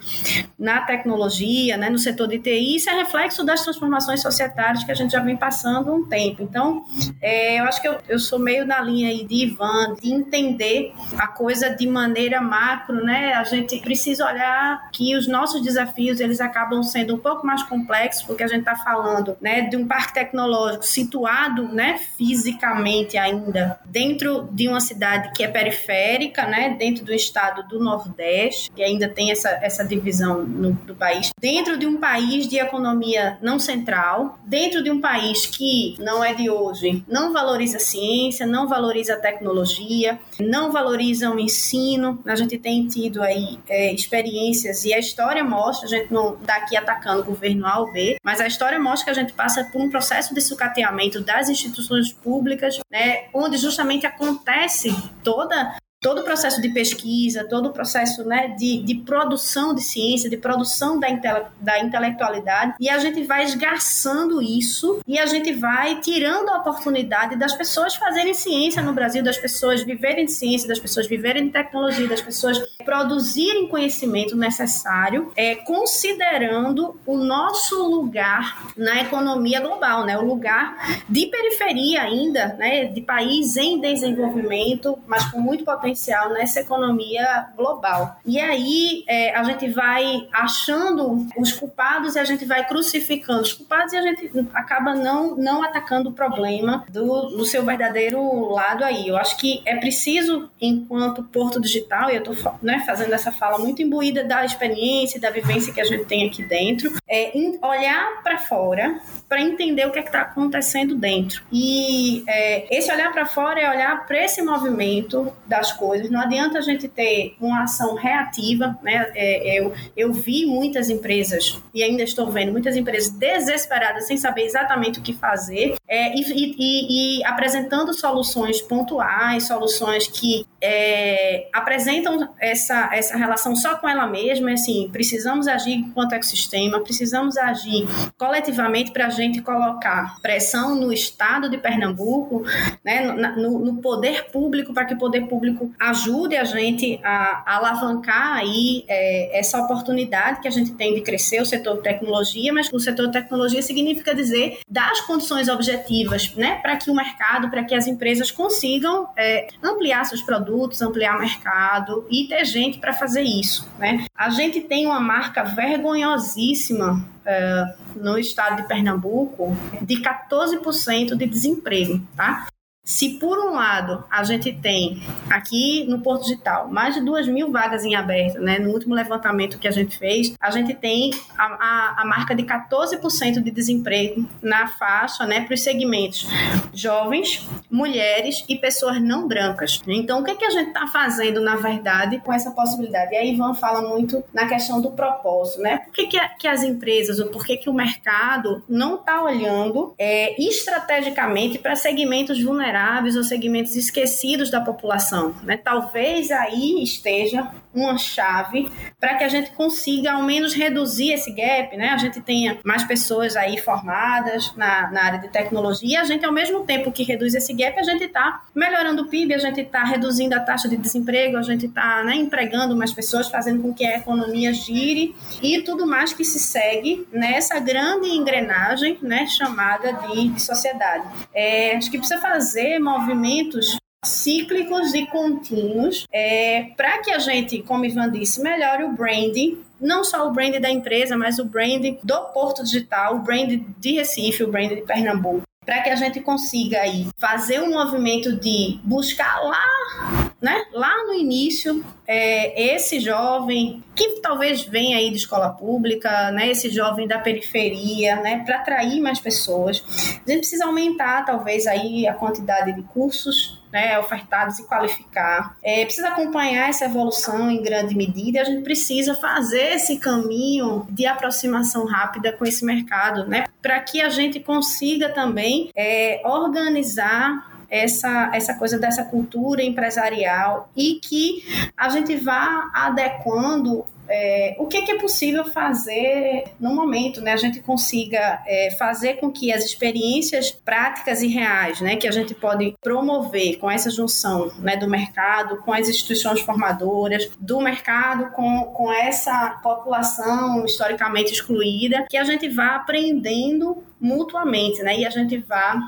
na 0.58 0.82
tecnologia, 0.86 1.76
né? 1.76 1.90
no 1.90 1.98
setor 1.98 2.28
de 2.28 2.40
TI, 2.40 2.76
isso 2.76 2.90
é 2.90 2.94
reflexo 2.94 3.44
das 3.44 3.64
transformações 3.64 4.22
societárias 4.22 4.84
que 4.84 4.92
a 4.92 4.96
gente 4.96 5.12
já 5.12 5.20
vem 5.20 5.36
passando 5.36 5.92
um 5.92 6.08
tempo. 6.08 6.44
Então, 6.44 6.86
é, 7.20 7.60
eu 7.60 7.66
acho 7.66 7.82
que 7.82 7.88
eu, 7.88 7.98
eu 8.08 8.20
sou 8.20 8.38
meio 8.38 8.66
na 8.66 8.80
linha 8.80 9.10
aí 9.10 9.26
de 9.26 9.48
Ivan, 9.48 9.96
de 10.00 10.14
entender 10.14 10.94
a 11.18 11.28
coisa 11.28 11.72
de 11.72 11.88
maneira 11.88 12.40
macro, 12.40 13.04
né? 13.04 13.34
A 13.34 13.44
gente 13.44 13.80
precisa 13.80 14.26
olhar 14.26 14.90
que 14.92 15.18
os 15.18 15.28
nossos 15.28 15.62
desafios, 15.62 16.20
eles 16.20 16.40
acabam 16.40 16.84
sendo 16.84 17.16
um 17.16 17.20
pouco 17.20 17.46
mais 17.46 17.64
complexos, 17.64 18.24
porque 18.24 18.44
a 18.44 18.48
gente 18.48 18.60
está 18.60 18.76
falando 18.76 19.36
né, 19.42 19.62
de 19.62 19.76
um 19.76 19.88
parque 19.88 20.14
tecnológico 20.14 20.86
situado 20.86 21.68
né, 21.68 22.00
fisicamente 22.18 23.18
ainda 23.18 23.80
dentro 23.86 24.48
de 24.52 24.68
uma 24.68 24.80
cidade 24.80 25.32
que 25.34 25.44
é 25.44 25.48
periférica, 25.48 26.46
né, 26.46 26.76
dentro 26.78 27.04
do 27.04 27.14
estado 27.14 27.68
do 27.68 27.84
Nordeste, 27.84 28.72
que 28.72 28.84
ainda 28.84 29.10
tem 29.10 29.32
essa, 29.32 29.50
essa 29.62 29.84
divisão 29.84 30.44
no, 30.44 30.74
do 30.74 30.96
país, 30.96 31.32
dentro 31.40 31.78
de 31.78 31.86
um 31.86 31.98
país 31.98 32.48
de 32.48 32.58
economia 32.58 33.38
não 33.42 33.60
central, 33.60 34.38
dentro 34.46 34.84
de 34.84 34.92
um 34.92 35.02
país 35.02 35.46
que 35.46 35.96
não 36.00 36.24
é 36.24 36.34
de 36.34 36.50
hoje, 36.50 37.04
não 37.08 37.34
valoriza 37.34 37.78
a 37.78 37.80
ciência, 37.80 38.46
não 38.46 38.68
valoriza 38.68 39.14
a 39.14 39.20
tecnologia, 39.20 40.20
não 40.40 40.72
valoriza 40.72 41.30
o 41.30 41.40
ensino. 41.40 42.22
A 42.26 42.36
gente 42.36 42.58
tem 42.58 42.88
tido 42.88 43.22
aí 43.22 43.60
é, 43.68 43.94
experiências 43.94 44.86
e 44.86 44.94
a 44.94 45.00
história 45.00 45.44
mostra, 45.44 45.88
a 45.88 45.90
gente 45.90 46.12
não 46.12 46.36
está 46.36 46.56
aqui 46.56 46.78
atacando 46.78 47.22
o 47.22 47.26
governo 47.26 47.66
A 47.66 47.80
ou 47.80 47.92
B, 47.92 48.18
mas 48.24 48.40
a 48.40 48.48
história 48.48 48.80
mostra 48.80 49.06
que 49.06 49.20
a 49.20 49.22
gente 49.22 49.31
gente 49.32 49.34
passa 49.34 49.64
por 49.64 49.82
um 49.82 49.90
processo 49.90 50.36
de 50.36 50.42
sucateamento 50.42 51.22
das 51.22 51.50
instituições 51.50 52.12
públicas, 52.12 52.80
né, 52.92 53.30
onde 53.34 53.58
justamente 53.58 54.06
acontece 54.06 54.90
toda 55.24 55.76
todo 56.02 56.22
o 56.22 56.24
processo 56.24 56.60
de 56.60 56.70
pesquisa, 56.70 57.48
todo 57.48 57.68
o 57.68 57.72
processo 57.72 58.24
né, 58.24 58.56
de, 58.58 58.82
de 58.82 58.96
produção 58.96 59.76
de 59.76 59.84
ciência, 59.84 60.28
de 60.28 60.36
produção 60.36 61.00
da, 61.00 61.08
intele 61.08 61.44
da 61.60 61.80
intelectualidade, 61.80 62.74
e 62.80 62.90
a 62.90 62.98
gente 62.98 63.24
vai 63.24 63.44
esgarçando 63.44 64.42
isso 64.42 65.00
e 65.08 65.20
a 65.20 65.28
gente 65.28 65.54
vai 65.54 66.02
tirando 66.02 66.50
a 66.50 66.58
oportunidade 66.58 67.36
das 67.36 67.54
pessoas 67.54 67.96
fazerem 67.96 68.34
ciência 68.34 68.82
no 68.82 68.94
Brasil, 68.94 69.24
das 69.24 69.38
pessoas 69.38 69.84
viverem 69.84 70.26
de 70.26 70.32
ciência, 70.32 70.68
das 70.68 70.80
pessoas 70.80 71.06
viverem 71.06 71.46
de 71.46 71.52
tecnologia, 71.52 72.08
das 72.08 72.22
pessoas 72.22 72.58
produzirem 72.84 73.68
conhecimento 73.68 74.36
necessário, 74.36 75.32
é, 75.36 75.54
considerando 75.54 77.00
o 77.06 77.16
nosso 77.16 77.88
lugar 77.88 78.72
na 78.76 79.02
economia 79.02 79.60
global, 79.60 80.04
né, 80.04 80.18
o 80.18 80.26
lugar 80.26 81.04
de 81.08 81.28
periferia 81.28 82.02
ainda, 82.02 82.56
né, 82.58 82.86
de 82.86 83.02
país 83.02 83.56
em 83.56 83.80
desenvolvimento, 83.80 84.98
mas 85.06 85.30
com 85.30 85.40
muito 85.40 85.64
potencial 85.64 85.91
potencial 85.92 86.34
nessa 86.34 86.62
economia 86.62 87.48
global. 87.56 88.18
E 88.26 88.40
aí 88.40 89.04
é, 89.08 89.36
a 89.36 89.44
gente 89.44 89.70
vai 89.70 90.28
achando 90.32 91.28
os 91.38 91.52
culpados 91.52 92.16
e 92.16 92.20
a 92.20 92.24
gente 92.24 92.46
vai 92.46 92.66
crucificando 92.66 93.42
os 93.42 93.54
culpados 93.54 93.94
e 93.94 93.98
a 93.98 94.02
gente 94.02 94.32
acaba 94.54 94.94
não, 94.94 95.36
não 95.36 95.64
atacando 95.64 96.10
o 96.10 96.14
problema 96.14 96.86
do, 96.90 97.28
do 97.30 97.46
seu 97.46 97.64
verdadeiro 97.64 98.50
lado 98.50 98.84
aí. 98.84 99.08
Eu 99.08 99.18
acho 99.18 99.38
que 99.38 99.62
é 99.66 99.76
preciso, 99.76 100.50
enquanto 100.60 101.24
Porto 101.24 101.60
Digital, 101.60 102.10
e 102.10 102.16
eu 102.16 102.24
estou 102.24 102.56
né, 102.62 102.84
fazendo 102.86 103.14
essa 103.14 103.32
fala 103.32 103.58
muito 103.60 103.82
imbuída 103.82 104.24
da 104.24 104.46
experiência 104.46 105.20
da 105.20 105.30
vivência 105.30 105.74
que 105.74 105.82
a 105.82 105.86
gente 105.86 106.06
tem 106.06 106.28
aqui 106.28 106.44
dentro, 106.44 106.92
é 107.08 107.32
olhar 107.62 108.22
para 108.24 108.38
fora 108.38 109.00
para 109.28 109.42
entender 109.42 109.86
o 109.88 109.92
que 109.92 110.00
é 110.00 110.02
está 110.02 110.22
acontecendo 110.22 110.94
dentro. 110.96 111.42
E 111.52 112.24
é, 112.28 112.78
esse 112.78 112.92
olhar 112.92 113.12
para 113.14 113.26
fora 113.26 113.62
é 113.62 113.70
olhar 113.70 114.06
para 114.06 114.26
esse 114.26 114.42
movimento 114.42 115.32
das 115.46 115.72
coisas, 115.82 116.12
não 116.12 116.22
adianta 116.22 116.60
a 116.60 116.62
gente 116.62 116.88
ter 116.88 117.36
uma 117.42 117.64
ação 117.64 117.96
reativa, 117.96 118.78
né? 118.84 119.12
É, 119.16 119.60
eu, 119.60 119.74
eu 119.98 120.14
vi 120.14 120.46
muitas 120.46 120.92
empresas, 120.92 121.60
e 121.74 121.82
ainda 121.82 122.04
estou 122.04 122.30
vendo, 122.30 122.52
muitas 122.52 122.78
empresas 122.78 123.10
desesperadas, 123.10 124.06
sem 124.06 124.16
saber 124.16 124.44
exatamente 124.44 125.00
o 125.00 125.02
que 125.02 125.12
fazer, 125.12 125.74
é, 125.88 126.16
e, 126.16 126.22
e, 126.22 127.20
e, 127.20 127.26
apresentando 127.26 127.92
soluções 127.96 128.62
pontuais, 128.62 129.48
soluções 129.48 130.08
que 130.08 130.46
é, 130.62 131.48
apresentam 131.52 132.30
essa, 132.40 132.92
essa 132.94 133.18
relação 133.18 133.56
só 133.56 133.76
com 133.76 133.90
ela 133.90 134.06
mesma, 134.06 134.52
assim, 134.52 134.88
precisamos 134.92 135.48
agir 135.48 135.74
enquanto 135.74 136.14
ecossistema, 136.14 136.80
precisamos 136.82 137.38
agir 137.38 137.88
coletivamente 138.20 138.92
para 138.92 139.08
a 139.08 139.10
gente 139.10 139.42
colocar 139.42 140.22
pressão 140.22 140.76
no 140.76 140.94
Estado 140.94 141.50
de 141.50 141.58
Pernambuco, 141.58 142.44
né, 142.86 143.02
no, 143.36 143.58
no 143.58 143.82
poder 143.82 144.26
público, 144.32 144.74
para 144.74 144.86
que 144.86 144.94
o 144.94 144.98
poder 144.98 145.26
público 145.28 145.71
ajude 145.80 146.36
a 146.36 146.44
gente 146.44 147.00
a, 147.04 147.56
alavancar 147.56 148.38
aí 148.38 148.84
é, 148.88 149.40
essa 149.40 149.60
oportunidade 149.60 150.42
que 150.42 150.48
a 150.48 150.52
gente 150.52 150.72
tem 150.74 150.94
de 150.94 151.02
crescer 151.02 151.42
o 151.42 151.46
setor 151.46 151.78
de 151.78 151.84
tecnologia, 151.84 152.54
mas 152.54 152.70
o 152.72 152.80
setor 152.80 153.08
de 153.08 153.14
tecnologia 153.14 153.62
significa 153.62 154.14
dizer 154.14 154.60
dar 154.70 154.92
as 154.92 155.02
condições 155.02 155.48
objetivas 155.48 156.34
né, 156.36 156.56
para 156.62 156.78
que 156.78 156.90
o 156.90 156.96
mercado, 156.96 157.50
para 157.50 157.64
que 157.64 157.76
as 157.76 157.88
empresas 157.88 158.32
consigam 158.32 159.08
é, 159.18 159.48
ampliar 159.62 160.06
seus 160.06 160.22
produtos, 160.22 160.82
ampliar 160.82 161.18
o 161.18 161.20
mercado 161.20 162.08
e 162.10 162.28
ter 162.28 162.46
gente 162.46 162.80
para 162.80 162.94
fazer 162.94 163.22
isso. 163.24 163.68
Né? 163.78 164.06
A 164.16 164.30
gente 164.30 164.62
tem 164.62 164.86
uma 164.86 165.00
marca 165.00 165.44
vergonhosíssima 165.44 167.06
uh, 167.22 168.00
no 168.00 168.18
estado 168.18 168.62
de 168.62 168.68
Pernambuco 168.68 169.56
de 169.82 169.96
14% 169.98 171.16
de 171.16 171.26
desemprego, 171.26 172.02
tá? 172.16 172.48
Se 172.84 173.20
por 173.20 173.38
um 173.38 173.52
lado 173.52 174.04
a 174.10 174.24
gente 174.24 174.52
tem 174.52 175.04
aqui 175.30 175.86
no 175.88 176.02
Porto 176.02 176.24
Digital 176.24 176.68
mais 176.68 176.96
de 176.96 177.02
2 177.02 177.28
mil 177.28 177.52
vagas 177.52 177.86
em 177.86 177.94
aberto, 177.94 178.40
né? 178.40 178.58
No 178.58 178.72
último 178.72 178.96
levantamento 178.96 179.60
que 179.60 179.68
a 179.68 179.72
gente 179.72 179.96
fez, 179.96 180.34
a 180.42 180.50
gente 180.50 180.74
tem 180.74 181.12
a, 181.38 181.46
a, 181.46 182.02
a 182.02 182.06
marca 182.06 182.34
de 182.34 182.42
14% 182.42 183.40
de 183.40 183.52
desemprego 183.52 184.28
na 184.42 184.68
faixa, 184.68 185.28
né? 185.28 185.42
Para 185.42 185.54
os 185.54 185.62
segmentos 185.62 186.28
jovens, 186.74 187.48
mulheres 187.70 188.44
e 188.50 188.56
pessoas 188.56 189.00
não 189.00 189.28
brancas. 189.28 189.80
Então, 189.86 190.22
o 190.22 190.24
que, 190.24 190.32
é 190.32 190.36
que 190.36 190.46
a 190.46 190.50
gente 190.50 190.70
está 190.70 190.88
fazendo, 190.88 191.40
na 191.40 191.58
verdade, 191.58 192.20
com 192.20 192.34
essa 192.34 192.50
possibilidade? 192.50 193.14
E 193.14 193.18
aí, 193.18 193.32
Ivan 193.32 193.54
fala 193.54 193.88
muito 193.88 194.24
na 194.34 194.48
questão 194.48 194.82
do 194.82 194.90
propósito, 194.92 195.62
né? 195.62 195.78
Por 195.86 195.94
que, 195.94 196.08
que, 196.08 196.20
que 196.40 196.48
as 196.48 196.64
empresas, 196.64 197.20
ou 197.20 197.28
por 197.28 197.46
que, 197.46 197.58
que 197.58 197.70
o 197.70 197.74
mercado 197.74 198.64
não 198.68 198.96
está 198.96 199.22
olhando 199.24 199.94
é, 200.00 200.42
estrategicamente 200.42 201.60
para 201.60 201.76
segmentos 201.76 202.44
vulneráveis? 202.44 202.71
Vulneráveis 202.72 203.16
ou 203.16 203.24
segmentos 203.24 203.76
esquecidos 203.76 204.50
da 204.50 204.62
população. 204.62 205.36
Né? 205.44 205.58
Talvez 205.58 206.32
aí 206.32 206.82
esteja 206.82 207.52
uma 207.74 207.98
chave 207.98 208.70
para 209.00 209.16
que 209.16 209.24
a 209.24 209.30
gente 209.30 209.52
consiga 209.52 210.14
ao 210.14 210.24
menos 210.24 210.54
reduzir 210.54 211.14
esse 211.14 211.32
gap, 211.32 211.76
né? 211.78 211.90
A 211.90 211.98
gente 211.98 212.22
tenha 212.22 212.60
mais 212.64 212.84
pessoas 212.84 213.36
aí 213.36 213.58
formadas 213.58 214.54
na, 214.56 214.92
na 214.92 215.04
área 215.04 215.20
de 215.20 215.30
tecnologia, 215.30 215.90
e 215.92 215.96
a 215.96 216.04
gente 216.04 216.26
ao 216.26 216.32
mesmo 216.32 216.64
tempo 216.64 216.92
que 216.92 217.04
reduz 217.04 217.34
esse 217.34 217.54
gap, 217.54 217.78
a 217.80 217.84
gente 217.84 218.04
está 218.04 218.44
melhorando 218.54 219.04
o 219.04 219.08
PIB, 219.08 219.34
a 219.34 219.38
gente 219.38 219.62
está 219.62 219.84
reduzindo 219.84 220.36
a 220.36 220.40
taxa 220.40 220.68
de 220.68 220.78
desemprego, 220.78 221.38
a 221.38 221.42
gente 221.42 221.66
está 221.66 222.04
né, 222.04 222.16
empregando 222.16 222.76
mais 222.76 222.94
pessoas, 222.94 223.30
fazendo 223.30 223.62
com 223.62 223.74
que 223.74 223.86
a 223.86 223.98
economia 223.98 224.54
gire 224.54 225.16
e 225.42 225.62
tudo 225.62 225.88
mais 225.88 226.14
que 226.14 226.24
se 226.24 226.40
segue 226.40 227.08
nessa 227.12 227.60
grande 227.60 228.10
engrenagem, 228.10 228.98
né, 229.02 229.26
chamada 229.28 229.94
de, 229.94 230.30
de 230.30 230.42
sociedade. 230.42 231.06
É, 231.34 231.76
acho 231.76 231.90
que 231.90 231.98
precisa 231.98 232.20
fazer 232.20 232.80
movimentos 232.80 233.81
cíclicos 234.04 234.96
e 234.96 235.06
contínuos 235.06 236.08
é, 236.12 236.72
para 236.76 237.00
que 237.00 237.12
a 237.12 237.20
gente, 237.20 237.62
como 237.62 237.86
Ivan 237.86 238.12
disse, 238.12 238.42
melhore 238.42 238.84
o 238.84 238.94
branding 238.94 239.62
não 239.82 240.04
só 240.04 240.28
o 240.28 240.32
brand 240.32 240.56
da 240.60 240.70
empresa, 240.70 241.18
mas 241.18 241.40
o 241.40 241.46
brand 241.46 241.84
do 242.04 242.22
Porto 242.34 242.64
Digital, 242.64 243.16
o 243.16 243.20
brand 243.20 243.62
de 243.78 243.94
Recife, 243.94 244.44
o 244.44 244.52
brand 244.52 244.70
de 244.70 244.82
Pernambuco, 244.82 245.42
para 245.66 245.82
que 245.82 245.90
a 245.90 245.96
gente 245.96 246.20
consiga 246.22 246.80
aí 246.82 247.08
fazer 247.18 247.62
um 247.62 247.72
movimento 247.72 248.36
de 248.36 248.80
buscar 248.84 249.40
lá, 249.44 250.32
né, 250.42 250.66
lá 250.74 251.04
no 251.06 251.14
início, 251.14 251.84
é, 252.08 252.76
esse 252.76 253.00
jovem 253.00 253.84
que 253.96 254.20
talvez 254.22 254.64
venha 254.64 254.98
aí 254.98 255.10
de 255.10 255.18
escola 255.18 255.50
pública, 255.50 256.32
né, 256.32 256.50
esse 256.50 256.70
jovem 256.70 257.08
da 257.08 257.20
periferia, 257.20 258.16
né, 258.18 258.44
para 258.46 258.58
atrair 258.58 259.00
mais 259.00 259.20
pessoas. 259.20 259.84
A 260.26 260.32
gente 260.32 260.40
precisa 260.40 260.66
aumentar 260.66 261.26
talvez 261.26 261.68
aí 261.68 262.08
a 262.08 262.14
quantidade 262.14 262.74
de 262.74 262.82
cursos 262.84 263.61
né, 263.72 263.98
ofertados 264.00 264.60
e 264.60 264.68
qualificar. 264.68 265.56
É, 265.64 265.84
precisa 265.86 266.10
acompanhar 266.10 266.70
essa 266.70 266.86
evolução 266.86 267.50
em 267.50 267.62
grande 267.62 267.96
medida 267.96 268.40
e 268.40 268.42
a 268.42 268.44
gente 268.44 268.64
precisa 268.64 269.16
fazer 269.16 269.76
esse 269.76 269.98
caminho 269.98 270.86
de 270.90 271.06
aproximação 271.06 271.86
rápida 271.86 272.32
com 272.34 272.46
esse 272.46 272.66
mercado, 272.66 273.28
né, 273.28 273.46
para 273.62 273.80
que 273.80 274.02
a 274.02 274.10
gente 274.10 274.40
consiga 274.40 275.10
também 275.10 275.70
é, 275.76 276.22
organizar 276.26 277.52
essa, 277.72 278.30
essa 278.34 278.54
coisa 278.56 278.78
dessa 278.78 279.06
cultura 279.06 279.64
empresarial 279.64 280.70
e 280.76 280.96
que 280.96 281.46
a 281.78 281.88
gente 281.88 282.18
vá 282.18 282.70
adequando 282.74 283.86
é, 284.12 284.56
o 284.60 284.68
que 284.68 284.78
é, 284.78 284.82
que 284.82 284.92
é 284.92 285.00
possível 285.00 285.46
fazer 285.46 286.44
no 286.60 286.76
momento, 286.76 287.22
né? 287.22 287.32
A 287.32 287.38
gente 287.38 287.62
consiga 287.62 288.44
é, 288.46 288.76
fazer 288.78 289.16
com 289.16 289.32
que 289.32 289.54
as 289.54 289.64
experiências 289.64 290.52
práticas 290.52 291.22
e 291.22 291.28
reais, 291.28 291.80
né, 291.80 291.96
que 291.96 292.08
a 292.08 292.12
gente 292.12 292.34
pode 292.34 292.76
promover 292.82 293.58
com 293.58 293.72
essa 293.72 293.90
junção, 293.90 294.52
né, 294.60 294.76
do 294.76 294.90
mercado 294.90 295.58
com 295.58 295.74
as 295.74 295.88
instituições 295.88 296.42
formadoras, 296.42 297.30
do 297.40 297.62
mercado 297.62 298.32
com, 298.32 298.66
com 298.74 298.92
essa 298.92 299.60
população 299.64 300.66
historicamente 300.66 301.32
excluída, 301.32 302.06
que 302.10 302.18
a 302.18 302.24
gente 302.24 302.50
vá 302.50 302.76
aprendendo 302.76 303.84
mutuamente, 304.00 304.82
né? 304.82 304.98
E 304.98 305.06
a 305.06 305.10
gente 305.12 305.38
vá 305.38 305.80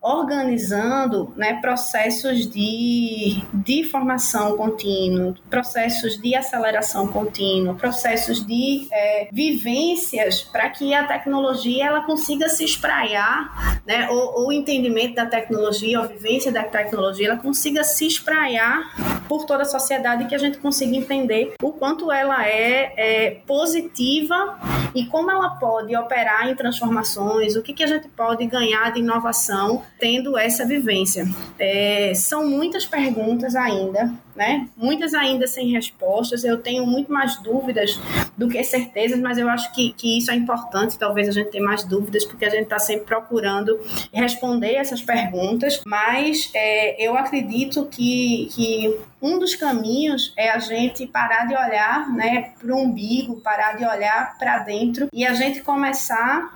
organizando 0.00 1.32
né, 1.36 1.54
processos 1.60 2.46
de, 2.46 3.42
de 3.54 3.84
formação 3.84 4.56
contínua, 4.56 5.34
processos 5.48 6.20
de 6.20 6.34
aceleração 6.34 7.06
contínua, 7.06 7.71
processos 7.74 8.44
de 8.46 8.88
é, 8.92 9.28
vivências 9.32 10.42
para 10.42 10.68
que 10.70 10.94
a 10.94 11.04
tecnologia 11.04 11.86
ela 11.86 12.02
consiga 12.04 12.48
se 12.48 12.64
espraiar, 12.64 13.80
né, 13.86 14.08
ou, 14.10 14.48
o 14.48 14.52
entendimento 14.52 15.14
da 15.14 15.26
tecnologia, 15.26 16.00
a 16.00 16.06
vivência 16.06 16.52
da 16.52 16.62
tecnologia, 16.62 17.28
ela 17.28 17.36
consiga 17.36 17.84
se 17.84 18.06
espraiar 18.06 19.21
por 19.32 19.46
toda 19.46 19.62
a 19.62 19.64
sociedade 19.64 20.26
que 20.26 20.34
a 20.34 20.38
gente 20.38 20.58
consiga 20.58 20.94
entender 20.94 21.54
o 21.62 21.72
quanto 21.72 22.12
ela 22.12 22.46
é, 22.46 22.92
é 22.98 23.30
positiva 23.46 24.58
e 24.94 25.06
como 25.06 25.30
ela 25.30 25.56
pode 25.56 25.96
operar 25.96 26.50
em 26.50 26.54
transformações, 26.54 27.56
o 27.56 27.62
que, 27.62 27.72
que 27.72 27.82
a 27.82 27.86
gente 27.86 28.08
pode 28.08 28.44
ganhar 28.44 28.92
de 28.92 29.00
inovação 29.00 29.82
tendo 29.98 30.36
essa 30.36 30.66
vivência. 30.66 31.26
É, 31.58 32.12
são 32.14 32.46
muitas 32.46 32.84
perguntas 32.84 33.56
ainda, 33.56 34.12
né? 34.36 34.68
Muitas 34.76 35.14
ainda 35.14 35.46
sem 35.46 35.70
respostas. 35.70 36.44
Eu 36.44 36.58
tenho 36.58 36.86
muito 36.86 37.10
mais 37.10 37.40
dúvidas 37.42 37.98
do 38.36 38.48
que 38.48 38.62
certezas, 38.62 39.18
mas 39.18 39.38
eu 39.38 39.48
acho 39.48 39.72
que, 39.72 39.92
que 39.92 40.18
isso 40.18 40.30
é 40.30 40.34
importante. 40.34 40.98
Talvez 40.98 41.28
a 41.28 41.32
gente 41.32 41.50
tenha 41.50 41.64
mais 41.64 41.84
dúvidas, 41.84 42.24
porque 42.24 42.44
a 42.44 42.50
gente 42.50 42.64
está 42.64 42.78
sempre 42.78 43.06
procurando 43.06 43.80
responder 44.12 44.74
essas 44.74 45.00
perguntas. 45.00 45.80
Mas 45.86 46.50
é, 46.54 47.02
eu 47.02 47.16
acredito 47.16 47.86
que, 47.86 48.48
que 48.52 48.98
um 49.22 49.38
dos 49.38 49.54
caminhos 49.54 50.32
é 50.36 50.50
a 50.50 50.58
gente 50.58 51.06
parar 51.06 51.46
de 51.46 51.54
olhar 51.54 52.10
né, 52.12 52.52
para 52.58 52.74
o 52.74 52.78
umbigo, 52.78 53.40
parar 53.40 53.76
de 53.76 53.84
olhar 53.84 54.36
para 54.36 54.58
dentro 54.58 55.08
e 55.12 55.24
a 55.24 55.32
gente 55.32 55.60
começar 55.62 56.50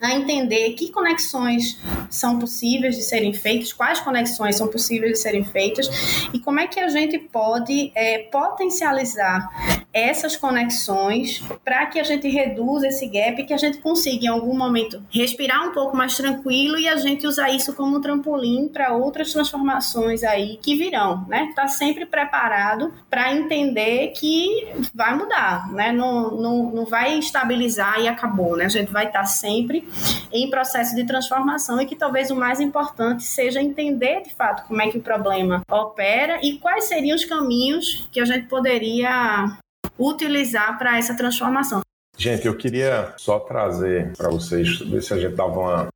a 0.00 0.14
entender 0.14 0.74
que 0.74 0.92
conexões 0.92 1.76
são 2.08 2.38
possíveis 2.38 2.96
de 2.96 3.02
serem 3.02 3.34
feitas, 3.34 3.72
quais 3.72 3.98
conexões 3.98 4.56
são 4.56 4.68
possíveis 4.68 5.14
de 5.14 5.18
serem 5.18 5.42
feitas 5.42 5.88
e 6.32 6.38
como 6.38 6.60
é 6.60 6.68
que 6.68 6.78
a 6.78 6.88
gente 6.88 7.18
pode 7.18 7.90
é, 7.96 8.18
potencializar 8.30 9.48
essas 9.92 10.36
conexões 10.36 11.42
para 11.64 11.86
que 11.86 11.98
a 11.98 12.04
gente 12.04 12.28
reduza 12.28 12.88
esse 12.88 13.06
gap 13.06 13.40
e 13.40 13.44
que 13.44 13.54
a 13.54 13.56
gente 13.56 13.78
consiga 13.78 14.26
em 14.26 14.28
algum 14.28 14.56
momento 14.56 15.02
respirar 15.10 15.66
um 15.66 15.72
pouco 15.72 15.96
mais 15.96 16.16
tranquilo 16.16 16.78
e 16.78 16.88
a 16.88 16.96
gente 16.96 17.26
usar 17.26 17.50
isso 17.50 17.74
como 17.74 17.96
um 17.96 18.00
trampolim 18.00 18.68
para 18.68 18.92
outras 18.92 19.32
transformações 19.32 20.22
aí 20.22 20.58
que 20.62 20.76
virão, 20.76 21.24
né? 21.28 21.52
Tá 21.54 21.68
sempre 21.68 22.04
preparado 22.06 22.92
para 23.08 23.32
entender 23.34 24.08
que 24.08 24.68
vai 24.94 25.16
mudar, 25.16 25.72
né? 25.72 25.90
Não, 25.90 26.32
não, 26.32 26.70
não 26.70 26.84
vai 26.84 27.18
estabilizar 27.18 28.00
e 28.00 28.08
acabou, 28.08 28.56
né? 28.56 28.66
A 28.66 28.70
gente 28.70 28.92
vai 28.92 29.06
estar 29.06 29.20
tá 29.20 29.26
sempre 29.26 29.88
em 30.32 30.50
processo 30.50 30.94
de 30.94 31.04
transformação 31.04 31.80
e 31.80 31.86
que 31.86 31.96
talvez 31.96 32.30
o 32.30 32.36
mais 32.36 32.60
importante 32.60 33.24
seja 33.24 33.60
entender 33.60 34.22
de 34.22 34.34
fato 34.34 34.66
como 34.66 34.82
é 34.82 34.88
que 34.88 34.98
o 34.98 35.02
problema 35.02 35.62
opera 35.70 36.38
e 36.42 36.58
quais 36.58 36.84
seriam 36.84 37.16
os 37.16 37.24
caminhos 37.24 38.08
que 38.12 38.20
a 38.20 38.24
gente 38.24 38.46
poderia 38.46 39.58
utilizar 39.98 40.78
para 40.78 40.98
essa 40.98 41.16
transformação. 41.16 41.80
Gente, 42.16 42.46
eu 42.46 42.56
queria 42.56 43.14
só 43.16 43.38
trazer 43.38 44.12
para 44.16 44.28
vocês, 44.28 44.80
ver 44.80 45.02
se 45.02 45.14
a 45.14 45.18
gente 45.18 45.34
dava 45.34 45.58
uma. 45.58 45.88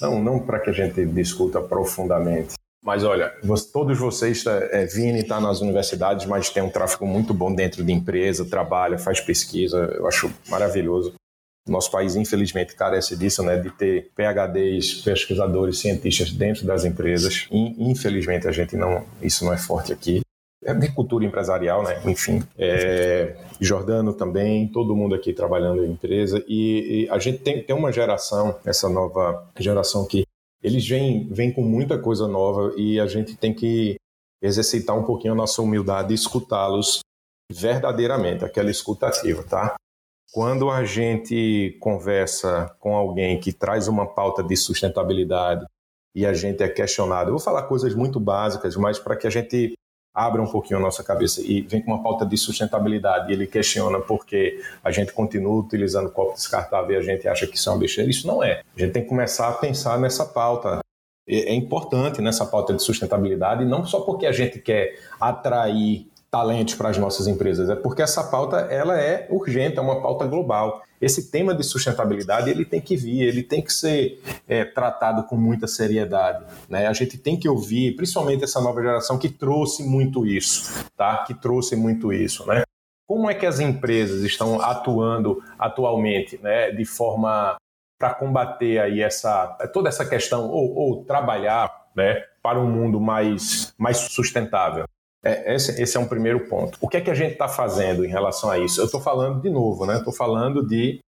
Não, 0.00 0.22
não 0.22 0.40
para 0.40 0.58
que 0.58 0.70
a 0.70 0.72
gente 0.72 1.04
discuta 1.04 1.60
profundamente 1.60 2.54
Mas 2.82 3.04
olha, 3.04 3.30
todos 3.70 3.98
vocês, 3.98 4.42
é, 4.46 4.86
Vini 4.86 5.20
está 5.20 5.38
nas 5.38 5.60
universidades, 5.60 6.24
mas 6.24 6.48
tem 6.48 6.62
um 6.62 6.70
tráfego 6.70 7.06
muito 7.06 7.34
bom 7.34 7.54
dentro 7.54 7.84
de 7.84 7.92
empresa, 7.92 8.46
trabalha, 8.46 8.98
faz 8.98 9.20
pesquisa, 9.20 9.76
eu 9.94 10.06
acho 10.08 10.32
maravilhoso. 10.48 11.12
Nosso 11.68 11.90
país, 11.90 12.16
infelizmente, 12.16 12.74
carece 12.74 13.14
disso, 13.14 13.42
né, 13.42 13.58
de 13.58 13.70
ter 13.70 14.10
PhDs, 14.16 15.02
pesquisadores, 15.02 15.78
cientistas 15.78 16.32
dentro 16.32 16.66
das 16.66 16.86
empresas. 16.86 17.46
Infelizmente, 17.50 18.48
a 18.48 18.52
gente 18.52 18.74
não, 18.76 19.04
isso 19.20 19.44
não 19.44 19.52
é 19.52 19.58
forte 19.58 19.92
aqui. 19.92 20.22
É 20.62 20.74
de 20.74 20.92
cultura 20.92 21.24
empresarial, 21.24 21.82
né? 21.82 22.02
Enfim, 22.04 22.42
é, 22.58 23.34
Jordano 23.58 24.12
também, 24.12 24.68
todo 24.68 24.94
mundo 24.94 25.14
aqui 25.14 25.32
trabalhando 25.32 25.84
em 25.84 25.92
empresa 25.92 26.44
e, 26.46 27.04
e 27.04 27.08
a 27.08 27.18
gente 27.18 27.38
tem, 27.38 27.62
tem 27.62 27.74
uma 27.74 27.90
geração, 27.90 28.58
essa 28.64 28.86
nova 28.86 29.48
geração 29.58 30.06
que 30.06 30.24
eles 30.62 30.86
vêm, 30.86 31.26
vêm 31.30 31.50
com 31.50 31.62
muita 31.62 31.98
coisa 31.98 32.28
nova 32.28 32.74
e 32.76 33.00
a 33.00 33.06
gente 33.06 33.34
tem 33.36 33.54
que 33.54 33.96
exercitar 34.42 34.98
um 34.98 35.04
pouquinho 35.04 35.32
a 35.32 35.36
nossa 35.36 35.62
humildade 35.62 36.12
e 36.12 36.14
escutá-los 36.14 37.00
verdadeiramente, 37.50 38.44
aquela 38.44 38.70
escutativa, 38.70 39.42
tá? 39.42 39.74
Quando 40.32 40.70
a 40.70 40.84
gente 40.84 41.76
conversa 41.80 42.74
com 42.78 42.94
alguém 42.94 43.40
que 43.40 43.52
traz 43.52 43.88
uma 43.88 44.06
pauta 44.06 44.42
de 44.42 44.56
sustentabilidade 44.56 45.64
e 46.14 46.24
a 46.24 46.32
gente 46.32 46.62
é 46.62 46.68
questionado, 46.68 47.30
eu 47.30 47.34
vou 47.34 47.40
falar 47.40 47.64
coisas 47.64 47.94
muito 47.94 48.20
básicas, 48.20 48.76
mas 48.76 48.98
para 48.98 49.16
que 49.16 49.26
a 49.26 49.30
gente 49.30 49.74
abra 50.14 50.42
um 50.42 50.46
pouquinho 50.46 50.78
a 50.78 50.82
nossa 50.82 51.02
cabeça 51.04 51.40
e 51.40 51.60
vem 51.62 51.80
com 51.80 51.92
uma 51.92 52.02
pauta 52.02 52.26
de 52.26 52.36
sustentabilidade 52.36 53.30
e 53.30 53.32
ele 53.32 53.46
questiona 53.46 54.00
porque 54.00 54.60
a 54.82 54.90
gente 54.90 55.12
continua 55.12 55.60
utilizando 55.60 56.10
copo 56.10 56.34
descartável 56.34 56.92
e 56.92 56.96
a 56.96 57.02
gente 57.02 57.28
acha 57.28 57.46
que 57.46 57.56
isso 57.56 57.68
é 57.68 57.72
uma 57.72 57.78
besteira, 57.78 58.10
isso 58.10 58.26
não 58.26 58.42
é. 58.42 58.62
A 58.76 58.80
gente 58.80 58.92
tem 58.92 59.02
que 59.02 59.08
começar 59.08 59.48
a 59.48 59.52
pensar 59.52 59.98
nessa 59.98 60.24
pauta. 60.24 60.80
É 61.28 61.54
importante 61.54 62.20
nessa 62.20 62.44
pauta 62.44 62.74
de 62.74 62.82
sustentabilidade, 62.82 63.64
não 63.64 63.84
só 63.84 64.00
porque 64.00 64.26
a 64.26 64.32
gente 64.32 64.58
quer 64.58 64.98
atrair 65.20 66.10
talentos 66.30 66.76
para 66.76 66.88
as 66.88 66.96
nossas 66.96 67.26
empresas, 67.26 67.68
é 67.68 67.74
porque 67.74 68.02
essa 68.02 68.22
pauta 68.22 68.58
ela 68.70 68.96
é 68.98 69.26
urgente, 69.30 69.78
é 69.78 69.80
uma 69.80 70.00
pauta 70.00 70.24
global. 70.26 70.82
Esse 71.00 71.30
tema 71.30 71.54
de 71.54 71.64
sustentabilidade 71.64 72.48
ele 72.48 72.64
tem 72.64 72.80
que 72.80 72.96
vir, 72.96 73.22
ele 73.22 73.42
tem 73.42 73.60
que 73.60 73.72
ser 73.72 74.22
é, 74.46 74.64
tratado 74.64 75.24
com 75.24 75.36
muita 75.36 75.66
seriedade. 75.66 76.44
Né? 76.68 76.86
A 76.86 76.92
gente 76.92 77.18
tem 77.18 77.36
que 77.36 77.48
ouvir, 77.48 77.96
principalmente 77.96 78.44
essa 78.44 78.60
nova 78.60 78.80
geração 78.80 79.18
que 79.18 79.28
trouxe 79.28 79.82
muito 79.82 80.24
isso, 80.24 80.84
tá? 80.96 81.24
Que 81.24 81.34
trouxe 81.34 81.74
muito 81.74 82.12
isso, 82.12 82.46
né? 82.46 82.62
Como 83.08 83.28
é 83.28 83.34
que 83.34 83.46
as 83.46 83.58
empresas 83.58 84.22
estão 84.22 84.60
atuando 84.60 85.42
atualmente, 85.58 86.38
né? 86.40 86.70
De 86.70 86.84
forma 86.84 87.56
para 87.98 88.14
combater 88.14 88.78
aí 88.78 89.02
essa 89.02 89.46
toda 89.72 89.88
essa 89.88 90.06
questão 90.06 90.48
ou, 90.48 90.76
ou 90.76 91.04
trabalhar, 91.04 91.88
né? 91.96 92.22
Para 92.40 92.60
um 92.60 92.70
mundo 92.70 93.00
mais 93.00 93.74
mais 93.76 93.96
sustentável. 93.96 94.84
É, 95.22 95.54
esse, 95.54 95.80
esse, 95.80 95.96
é 95.96 96.00
um 96.00 96.08
primeiro 96.08 96.48
ponto. 96.48 96.78
O 96.80 96.88
que 96.88 96.96
é 96.96 97.00
que 97.00 97.10
a 97.10 97.14
gente 97.14 97.32
está 97.32 97.46
fazendo 97.46 98.04
em 98.04 98.08
relação 98.08 98.50
a 98.50 98.58
isso? 98.58 98.80
Eu 98.80 98.86
estou 98.86 99.00
falando 99.00 99.40
de 99.40 99.50
novo, 99.50 99.84
né? 99.84 99.98
Estou 99.98 100.14
falando 100.14 100.66
de, 100.66 101.00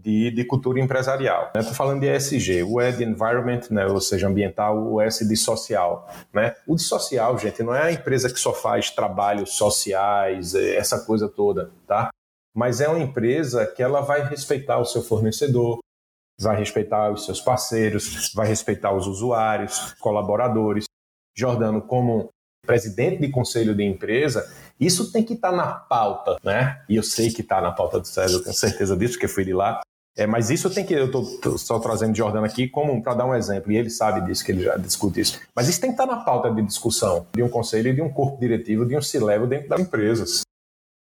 de, 0.00 0.30
de, 0.30 0.44
cultura 0.44 0.80
empresarial. 0.80 1.46
Estou 1.46 1.62
né? 1.62 1.74
falando 1.74 2.00
de 2.00 2.06
ESG, 2.06 2.62
o 2.62 2.80
E 2.80 2.92
de 2.92 3.02
environment, 3.02 3.62
né? 3.70 3.86
ou 3.86 4.00
seja, 4.00 4.28
ambiental, 4.28 4.78
o 4.78 5.00
S 5.00 5.26
de 5.26 5.36
social. 5.36 6.08
Né? 6.32 6.54
O 6.66 6.76
de 6.76 6.82
social, 6.82 7.36
gente, 7.36 7.62
não 7.62 7.74
é 7.74 7.82
a 7.82 7.92
empresa 7.92 8.32
que 8.32 8.38
só 8.38 8.52
faz 8.52 8.90
trabalhos 8.90 9.54
sociais, 9.56 10.54
é, 10.54 10.76
essa 10.76 11.04
coisa 11.04 11.28
toda, 11.28 11.72
tá? 11.86 12.10
Mas 12.54 12.80
é 12.80 12.88
uma 12.88 13.00
empresa 13.00 13.66
que 13.66 13.82
ela 13.82 14.00
vai 14.00 14.26
respeitar 14.28 14.78
o 14.78 14.84
seu 14.84 15.02
fornecedor, 15.02 15.78
vai 16.40 16.56
respeitar 16.56 17.12
os 17.12 17.24
seus 17.24 17.40
parceiros, 17.40 18.32
vai 18.34 18.46
respeitar 18.46 18.92
os 18.92 19.06
usuários, 19.06 19.92
colaboradores. 19.94 20.84
Jordano, 21.36 21.82
como 21.82 22.30
presidente 22.68 23.22
de 23.22 23.30
conselho 23.30 23.74
de 23.74 23.82
empresa, 23.82 24.46
isso 24.78 25.10
tem 25.10 25.24
que 25.24 25.32
estar 25.32 25.50
tá 25.50 25.56
na 25.56 25.66
pauta, 25.68 26.36
né? 26.44 26.82
E 26.86 26.96
eu 26.96 27.02
sei 27.02 27.30
que 27.30 27.40
está 27.40 27.62
na 27.62 27.72
pauta 27.72 27.98
do 27.98 28.06
César, 28.06 28.36
eu 28.36 28.44
tenho 28.44 28.54
certeza 28.54 28.94
disso, 28.94 29.14
porque 29.14 29.26
fui 29.26 29.42
de 29.42 29.54
lá. 29.54 29.80
É, 30.14 30.26
mas 30.26 30.50
isso 30.50 30.68
tem 30.68 30.84
que, 30.84 30.92
eu 30.92 31.06
estou 31.06 31.56
só 31.56 31.78
trazendo 31.78 32.14
Jordano 32.14 32.44
aqui 32.44 32.68
como 32.68 33.02
para 33.02 33.14
dar 33.14 33.24
um 33.24 33.34
exemplo, 33.34 33.72
e 33.72 33.76
ele 33.76 33.88
sabe 33.88 34.20
disso, 34.20 34.44
que 34.44 34.52
ele 34.52 34.64
já 34.64 34.76
discute 34.76 35.20
isso. 35.20 35.40
Mas 35.54 35.68
isso 35.68 35.80
tem 35.80 35.90
que 35.90 35.94
estar 35.94 36.06
tá 36.06 36.16
na 36.16 36.24
pauta 36.24 36.50
de 36.50 36.60
discussão 36.60 37.26
de 37.34 37.42
um 37.42 37.48
conselho 37.48 37.88
e 37.88 37.94
de 37.94 38.02
um 38.02 38.12
corpo 38.12 38.38
diretivo, 38.38 38.84
de 38.84 38.96
um 38.96 39.00
C-level 39.00 39.46
dentro 39.46 39.68
das 39.68 39.80
empresas. 39.80 40.42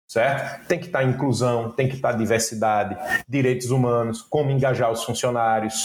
Certo? 0.09 0.67
Tem 0.67 0.79
que 0.79 0.85
estar 0.85 0.99
tá 0.99 1.05
inclusão, 1.05 1.71
tem 1.71 1.89
que 1.89 1.95
estar 1.95 2.13
diversidade, 2.13 2.95
direitos 3.27 3.71
humanos, 3.71 4.21
como 4.21 4.51
engajar 4.51 4.89
os 4.89 5.03
funcionários, 5.03 5.83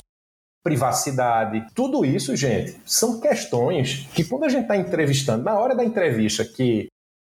privacidade. 0.63 1.67
Tudo 1.75 2.05
isso, 2.05 2.37
gente, 2.37 2.81
são 2.85 3.21
questões 3.21 4.09
que 4.15 4.25
quando 4.25 4.45
a 4.45 4.49
gente 4.49 4.63
está 4.63 4.77
entrevistando, 4.77 5.45
na 5.45 5.59
hora 5.59 5.75
da 5.75 5.85
entrevista 5.85 6.45
que 6.45 6.87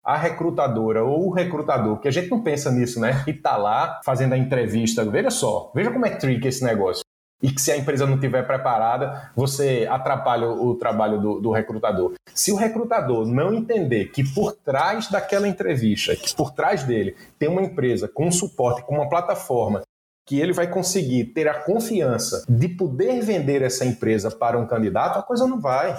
a 0.04 0.16
recrutadora 0.16 1.04
ou 1.04 1.26
o 1.26 1.32
recrutador, 1.32 1.98
que 1.98 2.06
a 2.06 2.12
gente 2.12 2.30
não 2.30 2.40
pensa 2.40 2.70
nisso, 2.70 3.00
né? 3.00 3.24
E 3.26 3.32
tá 3.32 3.56
lá 3.56 4.00
fazendo 4.04 4.34
a 4.34 4.38
entrevista, 4.38 5.04
veja 5.04 5.30
só, 5.30 5.72
veja 5.74 5.90
como 5.90 6.06
é 6.06 6.10
tricky 6.10 6.46
esse 6.46 6.62
negócio. 6.62 7.02
E 7.42 7.50
que 7.50 7.60
se 7.60 7.72
a 7.72 7.76
empresa 7.76 8.06
não 8.06 8.14
estiver 8.14 8.46
preparada, 8.46 9.30
você 9.34 9.86
atrapalha 9.90 10.48
o 10.48 10.74
trabalho 10.76 11.20
do, 11.20 11.40
do, 11.40 11.50
recrutador. 11.50 12.14
Se 12.32 12.50
o 12.50 12.56
recrutador 12.56 13.26
não 13.26 13.52
entender 13.52 14.06
que 14.06 14.24
por 14.32 14.52
trás 14.52 15.08
daquela 15.08 15.46
entrevista, 15.46 16.16
que 16.16 16.34
por 16.34 16.52
trás 16.52 16.84
dele 16.84 17.14
tem 17.38 17.48
uma 17.48 17.62
empresa 17.62 18.08
com 18.08 18.30
suporte, 18.30 18.82
com 18.82 18.94
uma 18.94 19.08
plataforma 19.08 19.82
que 20.26 20.40
ele 20.40 20.52
vai 20.52 20.68
conseguir 20.68 21.26
ter 21.26 21.46
a 21.46 21.54
confiança 21.54 22.44
de 22.48 22.68
poder 22.68 23.22
vender 23.22 23.62
essa 23.62 23.84
empresa 23.84 24.30
para 24.30 24.58
um 24.58 24.66
candidato, 24.66 25.18
a 25.18 25.22
coisa 25.22 25.46
não 25.46 25.60
vai. 25.60 25.98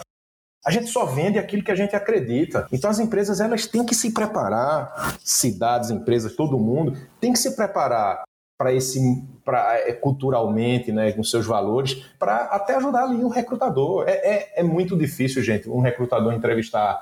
A 0.65 0.71
gente 0.71 0.87
só 0.87 1.05
vende 1.05 1.39
aquilo 1.39 1.63
que 1.63 1.71
a 1.71 1.75
gente 1.75 1.95
acredita. 1.95 2.67
Então 2.71 2.89
as 2.89 2.99
empresas 2.99 3.39
elas 3.39 3.65
têm 3.65 3.85
que 3.85 3.95
se 3.95 4.13
preparar, 4.13 5.17
cidades, 5.23 5.89
empresas, 5.89 6.35
todo 6.35 6.59
mundo 6.59 6.97
tem 7.21 7.31
que 7.31 7.39
se 7.39 7.55
preparar 7.55 8.23
para 8.57 8.73
esse 8.73 8.99
para 9.45 9.79
é, 9.79 9.93
culturalmente, 9.93 10.91
né, 10.91 11.13
com 11.13 11.23
seus 11.23 11.45
valores, 11.45 12.03
para 12.19 12.45
até 12.45 12.75
ajudar 12.75 13.03
ali 13.03 13.23
o 13.23 13.29
recrutador. 13.29 14.03
É, 14.09 14.11
é, 14.11 14.53
é 14.57 14.63
muito 14.63 14.97
difícil, 14.97 15.41
gente, 15.41 15.69
um 15.69 15.79
recrutador 15.79 16.33
entrevistar 16.33 16.99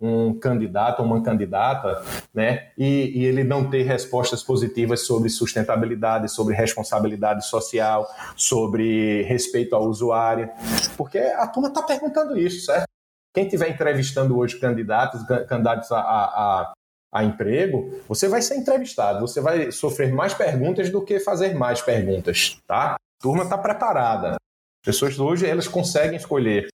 um 0.00 0.38
candidato 0.38 1.02
uma 1.02 1.22
candidata, 1.22 2.02
né, 2.32 2.70
e, 2.78 3.18
e, 3.18 3.24
ele 3.24 3.42
não 3.42 3.68
ter 3.68 3.82
respostas 3.82 4.42
positivas 4.44 5.06
sobre 5.06 5.28
sustentabilidade, 5.28 6.30
sobre 6.30 6.54
responsabilidade 6.54 7.44
social, 7.46 8.08
sobre 8.36 9.22
respeito 9.22 9.74
ao 9.74 9.84
usuário, 9.84 10.48
porque 10.96 11.18
a 11.18 11.46
turma 11.48 11.68
está 11.68 11.82
perguntando 11.82 12.38
isso, 12.38 12.64
certo? 12.64 12.86
Quem 13.34 13.44
estiver 13.44 13.68
entrevistando 13.70 14.38
hoje 14.38 14.58
candidatos, 14.58 15.22
candidatos 15.48 15.90
a, 15.92 16.00
a, 16.00 16.72
a, 17.12 17.24
emprego, 17.24 18.00
você 18.08 18.28
vai 18.28 18.40
ser 18.40 18.56
entrevistado, 18.56 19.20
você 19.20 19.40
vai 19.40 19.70
sofrer 19.70 20.12
mais 20.12 20.32
perguntas 20.32 20.90
do 20.90 21.04
que 21.04 21.20
fazer 21.20 21.54
mais 21.54 21.82
perguntas, 21.82 22.58
tá? 22.66 22.94
A 22.94 23.22
turma 23.22 23.42
está 23.42 23.58
preparada. 23.58 24.30
As 24.30 24.84
pessoas 24.84 25.18
hoje 25.18 25.46
elas 25.46 25.68
conseguem 25.68 26.16
escolher 26.16 26.68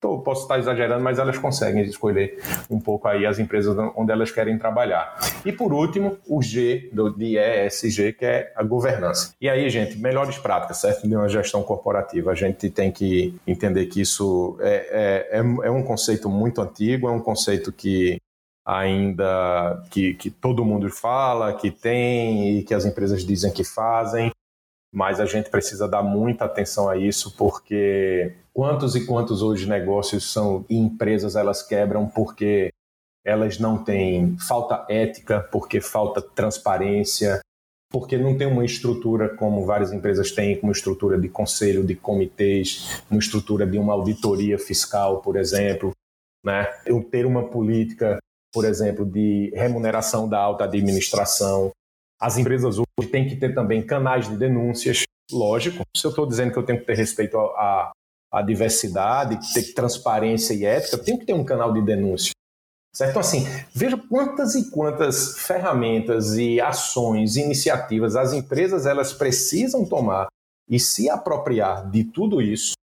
Posso 0.00 0.42
estar 0.42 0.58
exagerando, 0.58 1.04
mas 1.04 1.18
elas 1.18 1.36
conseguem 1.36 1.82
escolher 1.82 2.40
um 2.70 2.80
pouco 2.80 3.06
aí 3.06 3.26
as 3.26 3.38
empresas 3.38 3.76
onde 3.94 4.10
elas 4.10 4.30
querem 4.30 4.56
trabalhar. 4.56 5.14
E 5.44 5.52
por 5.52 5.74
último, 5.74 6.16
o 6.26 6.40
G 6.40 6.88
do, 6.92 7.14
ESG, 7.20 8.14
que 8.14 8.24
é 8.24 8.52
a 8.56 8.62
governança. 8.62 9.34
E 9.38 9.48
aí, 9.48 9.68
gente, 9.68 9.98
melhores 9.98 10.38
práticas, 10.38 10.78
certo? 10.78 11.06
De 11.06 11.14
uma 11.14 11.28
gestão 11.28 11.62
corporativa. 11.62 12.30
A 12.30 12.34
gente 12.34 12.70
tem 12.70 12.90
que 12.90 13.38
entender 13.46 13.86
que 13.86 14.00
isso 14.00 14.56
é, 14.60 15.28
é, 15.32 15.38
é, 15.38 15.38
é 15.38 15.70
um 15.70 15.82
conceito 15.82 16.30
muito 16.30 16.62
antigo, 16.62 17.06
é 17.06 17.12
um 17.12 17.20
conceito 17.20 17.70
que 17.70 18.18
ainda 18.64 19.82
que, 19.90 20.14
que 20.14 20.30
todo 20.30 20.64
mundo 20.64 20.88
fala, 20.90 21.52
que 21.54 21.70
tem 21.70 22.58
e 22.58 22.62
que 22.62 22.72
as 22.72 22.84
empresas 22.84 23.24
dizem 23.24 23.52
que 23.52 23.64
fazem, 23.64 24.30
mas 24.92 25.20
a 25.20 25.26
gente 25.26 25.50
precisa 25.50 25.88
dar 25.88 26.02
muita 26.02 26.44
atenção 26.44 26.88
a 26.88 26.96
isso 26.96 27.36
porque 27.36 28.32
quantos 28.60 28.94
e 28.94 29.06
quantos 29.06 29.40
hoje 29.40 29.66
negócios 29.66 30.30
são 30.30 30.66
e 30.68 30.76
empresas 30.76 31.34
elas 31.34 31.62
quebram 31.62 32.06
porque 32.06 32.70
elas 33.24 33.58
não 33.58 33.82
têm 33.82 34.36
falta 34.36 34.84
ética, 34.86 35.40
porque 35.50 35.80
falta 35.80 36.20
transparência, 36.20 37.40
porque 37.90 38.18
não 38.18 38.36
tem 38.36 38.46
uma 38.46 38.62
estrutura 38.62 39.34
como 39.34 39.64
várias 39.64 39.94
empresas 39.94 40.30
têm, 40.30 40.60
como 40.60 40.72
estrutura 40.72 41.18
de 41.18 41.26
conselho, 41.26 41.82
de 41.82 41.94
comitês, 41.94 43.02
uma 43.10 43.18
estrutura 43.18 43.66
de 43.66 43.78
uma 43.78 43.94
auditoria 43.94 44.58
fiscal, 44.58 45.22
por 45.22 45.36
exemplo, 45.36 45.92
né? 46.44 46.68
Eu 46.84 47.02
ter 47.02 47.24
uma 47.24 47.48
política, 47.48 48.18
por 48.52 48.66
exemplo, 48.66 49.06
de 49.06 49.50
remuneração 49.54 50.28
da 50.28 50.38
alta 50.38 50.64
administração, 50.64 51.70
as 52.20 52.36
empresas 52.36 52.76
hoje 52.76 53.08
têm 53.10 53.26
que 53.26 53.36
ter 53.36 53.54
também 53.54 53.80
canais 53.80 54.28
de 54.28 54.36
denúncias, 54.36 55.04
lógico. 55.32 55.82
Se 55.96 56.06
eu 56.06 56.10
estou 56.10 56.26
dizendo 56.26 56.52
que 56.52 56.58
eu 56.58 56.62
tenho 56.62 56.80
que 56.80 56.84
ter 56.84 56.94
respeito 56.98 57.38
à, 57.38 57.90
à 58.30 58.42
diversidade, 58.42 59.38
ter 59.52 59.74
transparência 59.74 60.54
e 60.54 60.64
ética, 60.64 60.98
tenho 60.98 61.18
que 61.18 61.26
ter 61.26 61.32
um 61.32 61.44
canal 61.44 61.72
de 61.72 61.82
denúncia. 61.82 62.32
Certo? 62.92 63.10
Então, 63.10 63.20
assim, 63.20 63.46
veja 63.74 63.96
quantas 63.96 64.54
e 64.54 64.70
quantas 64.70 65.38
ferramentas 65.38 66.36
e 66.36 66.60
ações, 66.60 67.36
iniciativas 67.36 68.16
as 68.16 68.32
empresas 68.32 68.84
elas 68.84 69.12
precisam 69.12 69.84
tomar 69.84 70.26
e 70.68 70.78
se 70.78 71.08
apropriar 71.08 71.88
de 71.88 72.04
tudo 72.04 72.42
isso 72.42 72.74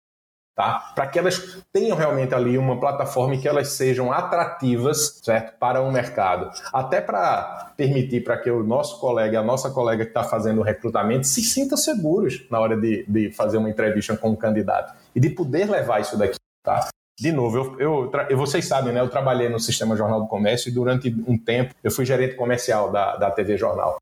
tá? 0.56 0.92
Para 0.94 1.06
que 1.06 1.18
elas 1.18 1.62
tenham 1.70 1.96
realmente 1.96 2.34
ali 2.34 2.56
uma 2.56 2.80
plataforma 2.80 3.34
e 3.34 3.38
que 3.38 3.46
elas 3.46 3.68
sejam 3.68 4.10
atrativas, 4.10 5.20
certo? 5.22 5.58
Para 5.58 5.82
o 5.82 5.92
mercado. 5.92 6.50
Até 6.72 7.00
para 7.00 7.72
permitir 7.76 8.24
para 8.24 8.38
que 8.38 8.50
o 8.50 8.64
nosso 8.64 8.98
colega, 8.98 9.38
a 9.38 9.44
nossa 9.44 9.70
colega 9.70 10.04
que 10.04 10.10
está 10.10 10.24
fazendo 10.24 10.60
o 10.60 10.64
recrutamento, 10.64 11.26
se 11.26 11.42
sinta 11.42 11.76
seguros 11.76 12.46
na 12.50 12.58
hora 12.58 12.74
de, 12.74 13.04
de 13.06 13.30
fazer 13.30 13.58
uma 13.58 13.68
entrevista 13.68 14.16
com 14.16 14.30
um 14.30 14.36
candidato 14.36 14.94
e 15.16 15.20
de 15.20 15.30
poder 15.30 15.68
levar 15.68 16.00
isso 16.00 16.18
daqui, 16.18 16.36
tá? 16.62 16.90
De 17.18 17.32
novo, 17.32 17.80
eu, 17.80 18.12
eu, 18.28 18.36
vocês 18.36 18.66
sabem, 18.66 18.92
né? 18.92 19.00
Eu 19.00 19.08
trabalhei 19.08 19.48
no 19.48 19.58
Sistema 19.58 19.96
Jornal 19.96 20.20
do 20.20 20.28
Comércio 20.28 20.68
e 20.68 20.72
durante 20.72 21.08
um 21.26 21.38
tempo 21.38 21.74
eu 21.82 21.90
fui 21.90 22.04
gerente 22.04 22.34
comercial 22.34 22.92
da, 22.92 23.16
da 23.16 23.30
TV 23.30 23.56
Jornal. 23.56 23.96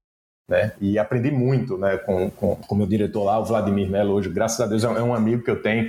Né? 0.51 0.73
E 0.81 0.99
aprendi 0.99 1.31
muito 1.31 1.79
né, 1.79 1.97
com, 1.99 2.29
com, 2.31 2.57
com 2.57 2.75
meu 2.75 2.87
diretor 2.87 3.23
lá, 3.23 3.39
o 3.39 3.45
Vladimir 3.45 3.89
Mello, 3.89 4.15
hoje, 4.15 4.29
graças 4.29 4.61
a 4.61 4.67
Deus, 4.67 4.83
é 4.83 4.89
um 4.89 5.15
amigo 5.15 5.45
que 5.45 5.51
eu 5.51 5.63
tenho. 5.63 5.89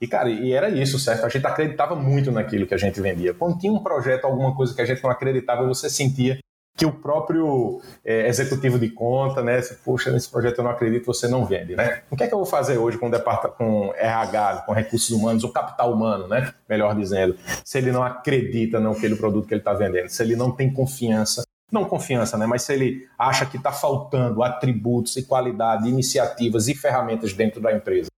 E, 0.00 0.06
cara, 0.06 0.28
e 0.28 0.52
era 0.52 0.68
isso, 0.68 0.98
certo? 0.98 1.24
A 1.24 1.28
gente 1.30 1.46
acreditava 1.46 1.96
muito 1.96 2.30
naquilo 2.30 2.66
que 2.66 2.74
a 2.74 2.78
gente 2.78 3.00
vendia. 3.00 3.32
Quando 3.32 3.58
tinha 3.58 3.72
um 3.72 3.82
projeto, 3.82 4.26
alguma 4.26 4.54
coisa 4.54 4.74
que 4.74 4.82
a 4.82 4.84
gente 4.84 5.02
não 5.02 5.10
acreditava, 5.10 5.66
você 5.66 5.88
sentia 5.88 6.38
que 6.76 6.84
o 6.84 6.92
próprio 6.92 7.80
é, 8.04 8.28
executivo 8.28 8.78
de 8.78 8.90
conta, 8.90 9.42
né? 9.42 9.62
Se, 9.62 9.74
Poxa, 9.76 10.10
nesse 10.10 10.28
projeto 10.30 10.58
eu 10.58 10.64
não 10.64 10.70
acredito, 10.70 11.06
você 11.06 11.26
não 11.26 11.44
vende, 11.44 11.74
né? 11.74 12.02
O 12.10 12.16
que 12.16 12.24
é 12.24 12.26
que 12.26 12.34
eu 12.34 12.38
vou 12.38 12.46
fazer 12.46 12.76
hoje 12.76 12.98
com 12.98 13.08
o 13.08 13.50
com 13.56 13.94
RH, 13.96 14.64
com 14.66 14.72
recursos 14.72 15.10
humanos, 15.10 15.42
ou 15.42 15.50
capital 15.50 15.92
humano, 15.92 16.28
né? 16.28 16.52
Melhor 16.68 16.94
dizendo, 16.94 17.36
se 17.64 17.78
ele 17.78 17.90
não 17.90 18.02
acredita 18.02 18.78
naquele 18.78 19.16
produto 19.16 19.48
que 19.48 19.54
ele 19.54 19.60
está 19.60 19.72
vendendo, 19.72 20.08
se 20.08 20.22
ele 20.22 20.36
não 20.36 20.52
tem 20.52 20.70
confiança 20.72 21.42
não 21.70 21.84
confiança, 21.84 22.38
né? 22.38 22.46
Mas 22.46 22.62
se 22.62 22.72
ele 22.72 23.08
acha 23.18 23.44
que 23.44 23.56
está 23.56 23.72
faltando 23.72 24.42
atributos 24.42 25.16
e 25.16 25.24
qualidade, 25.24 25.88
iniciativas 25.88 26.68
e 26.68 26.74
ferramentas 26.74 27.32
dentro 27.32 27.60
da 27.60 27.72
empresa. 27.72 28.08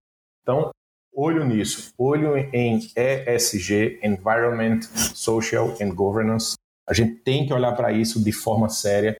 Então, 0.43 0.69
olho 1.13 1.43
nisso, 1.43 1.91
olho 1.97 2.37
em 2.37 2.79
ESG, 2.95 3.99
Environment, 4.03 4.81
Social 5.15 5.75
and 5.81 5.93
Governance. 5.95 6.55
A 6.89 6.93
gente 6.93 7.15
tem 7.17 7.45
que 7.45 7.53
olhar 7.53 7.73
para 7.73 7.91
isso 7.91 8.23
de 8.23 8.31
forma 8.31 8.67
séria, 8.67 9.15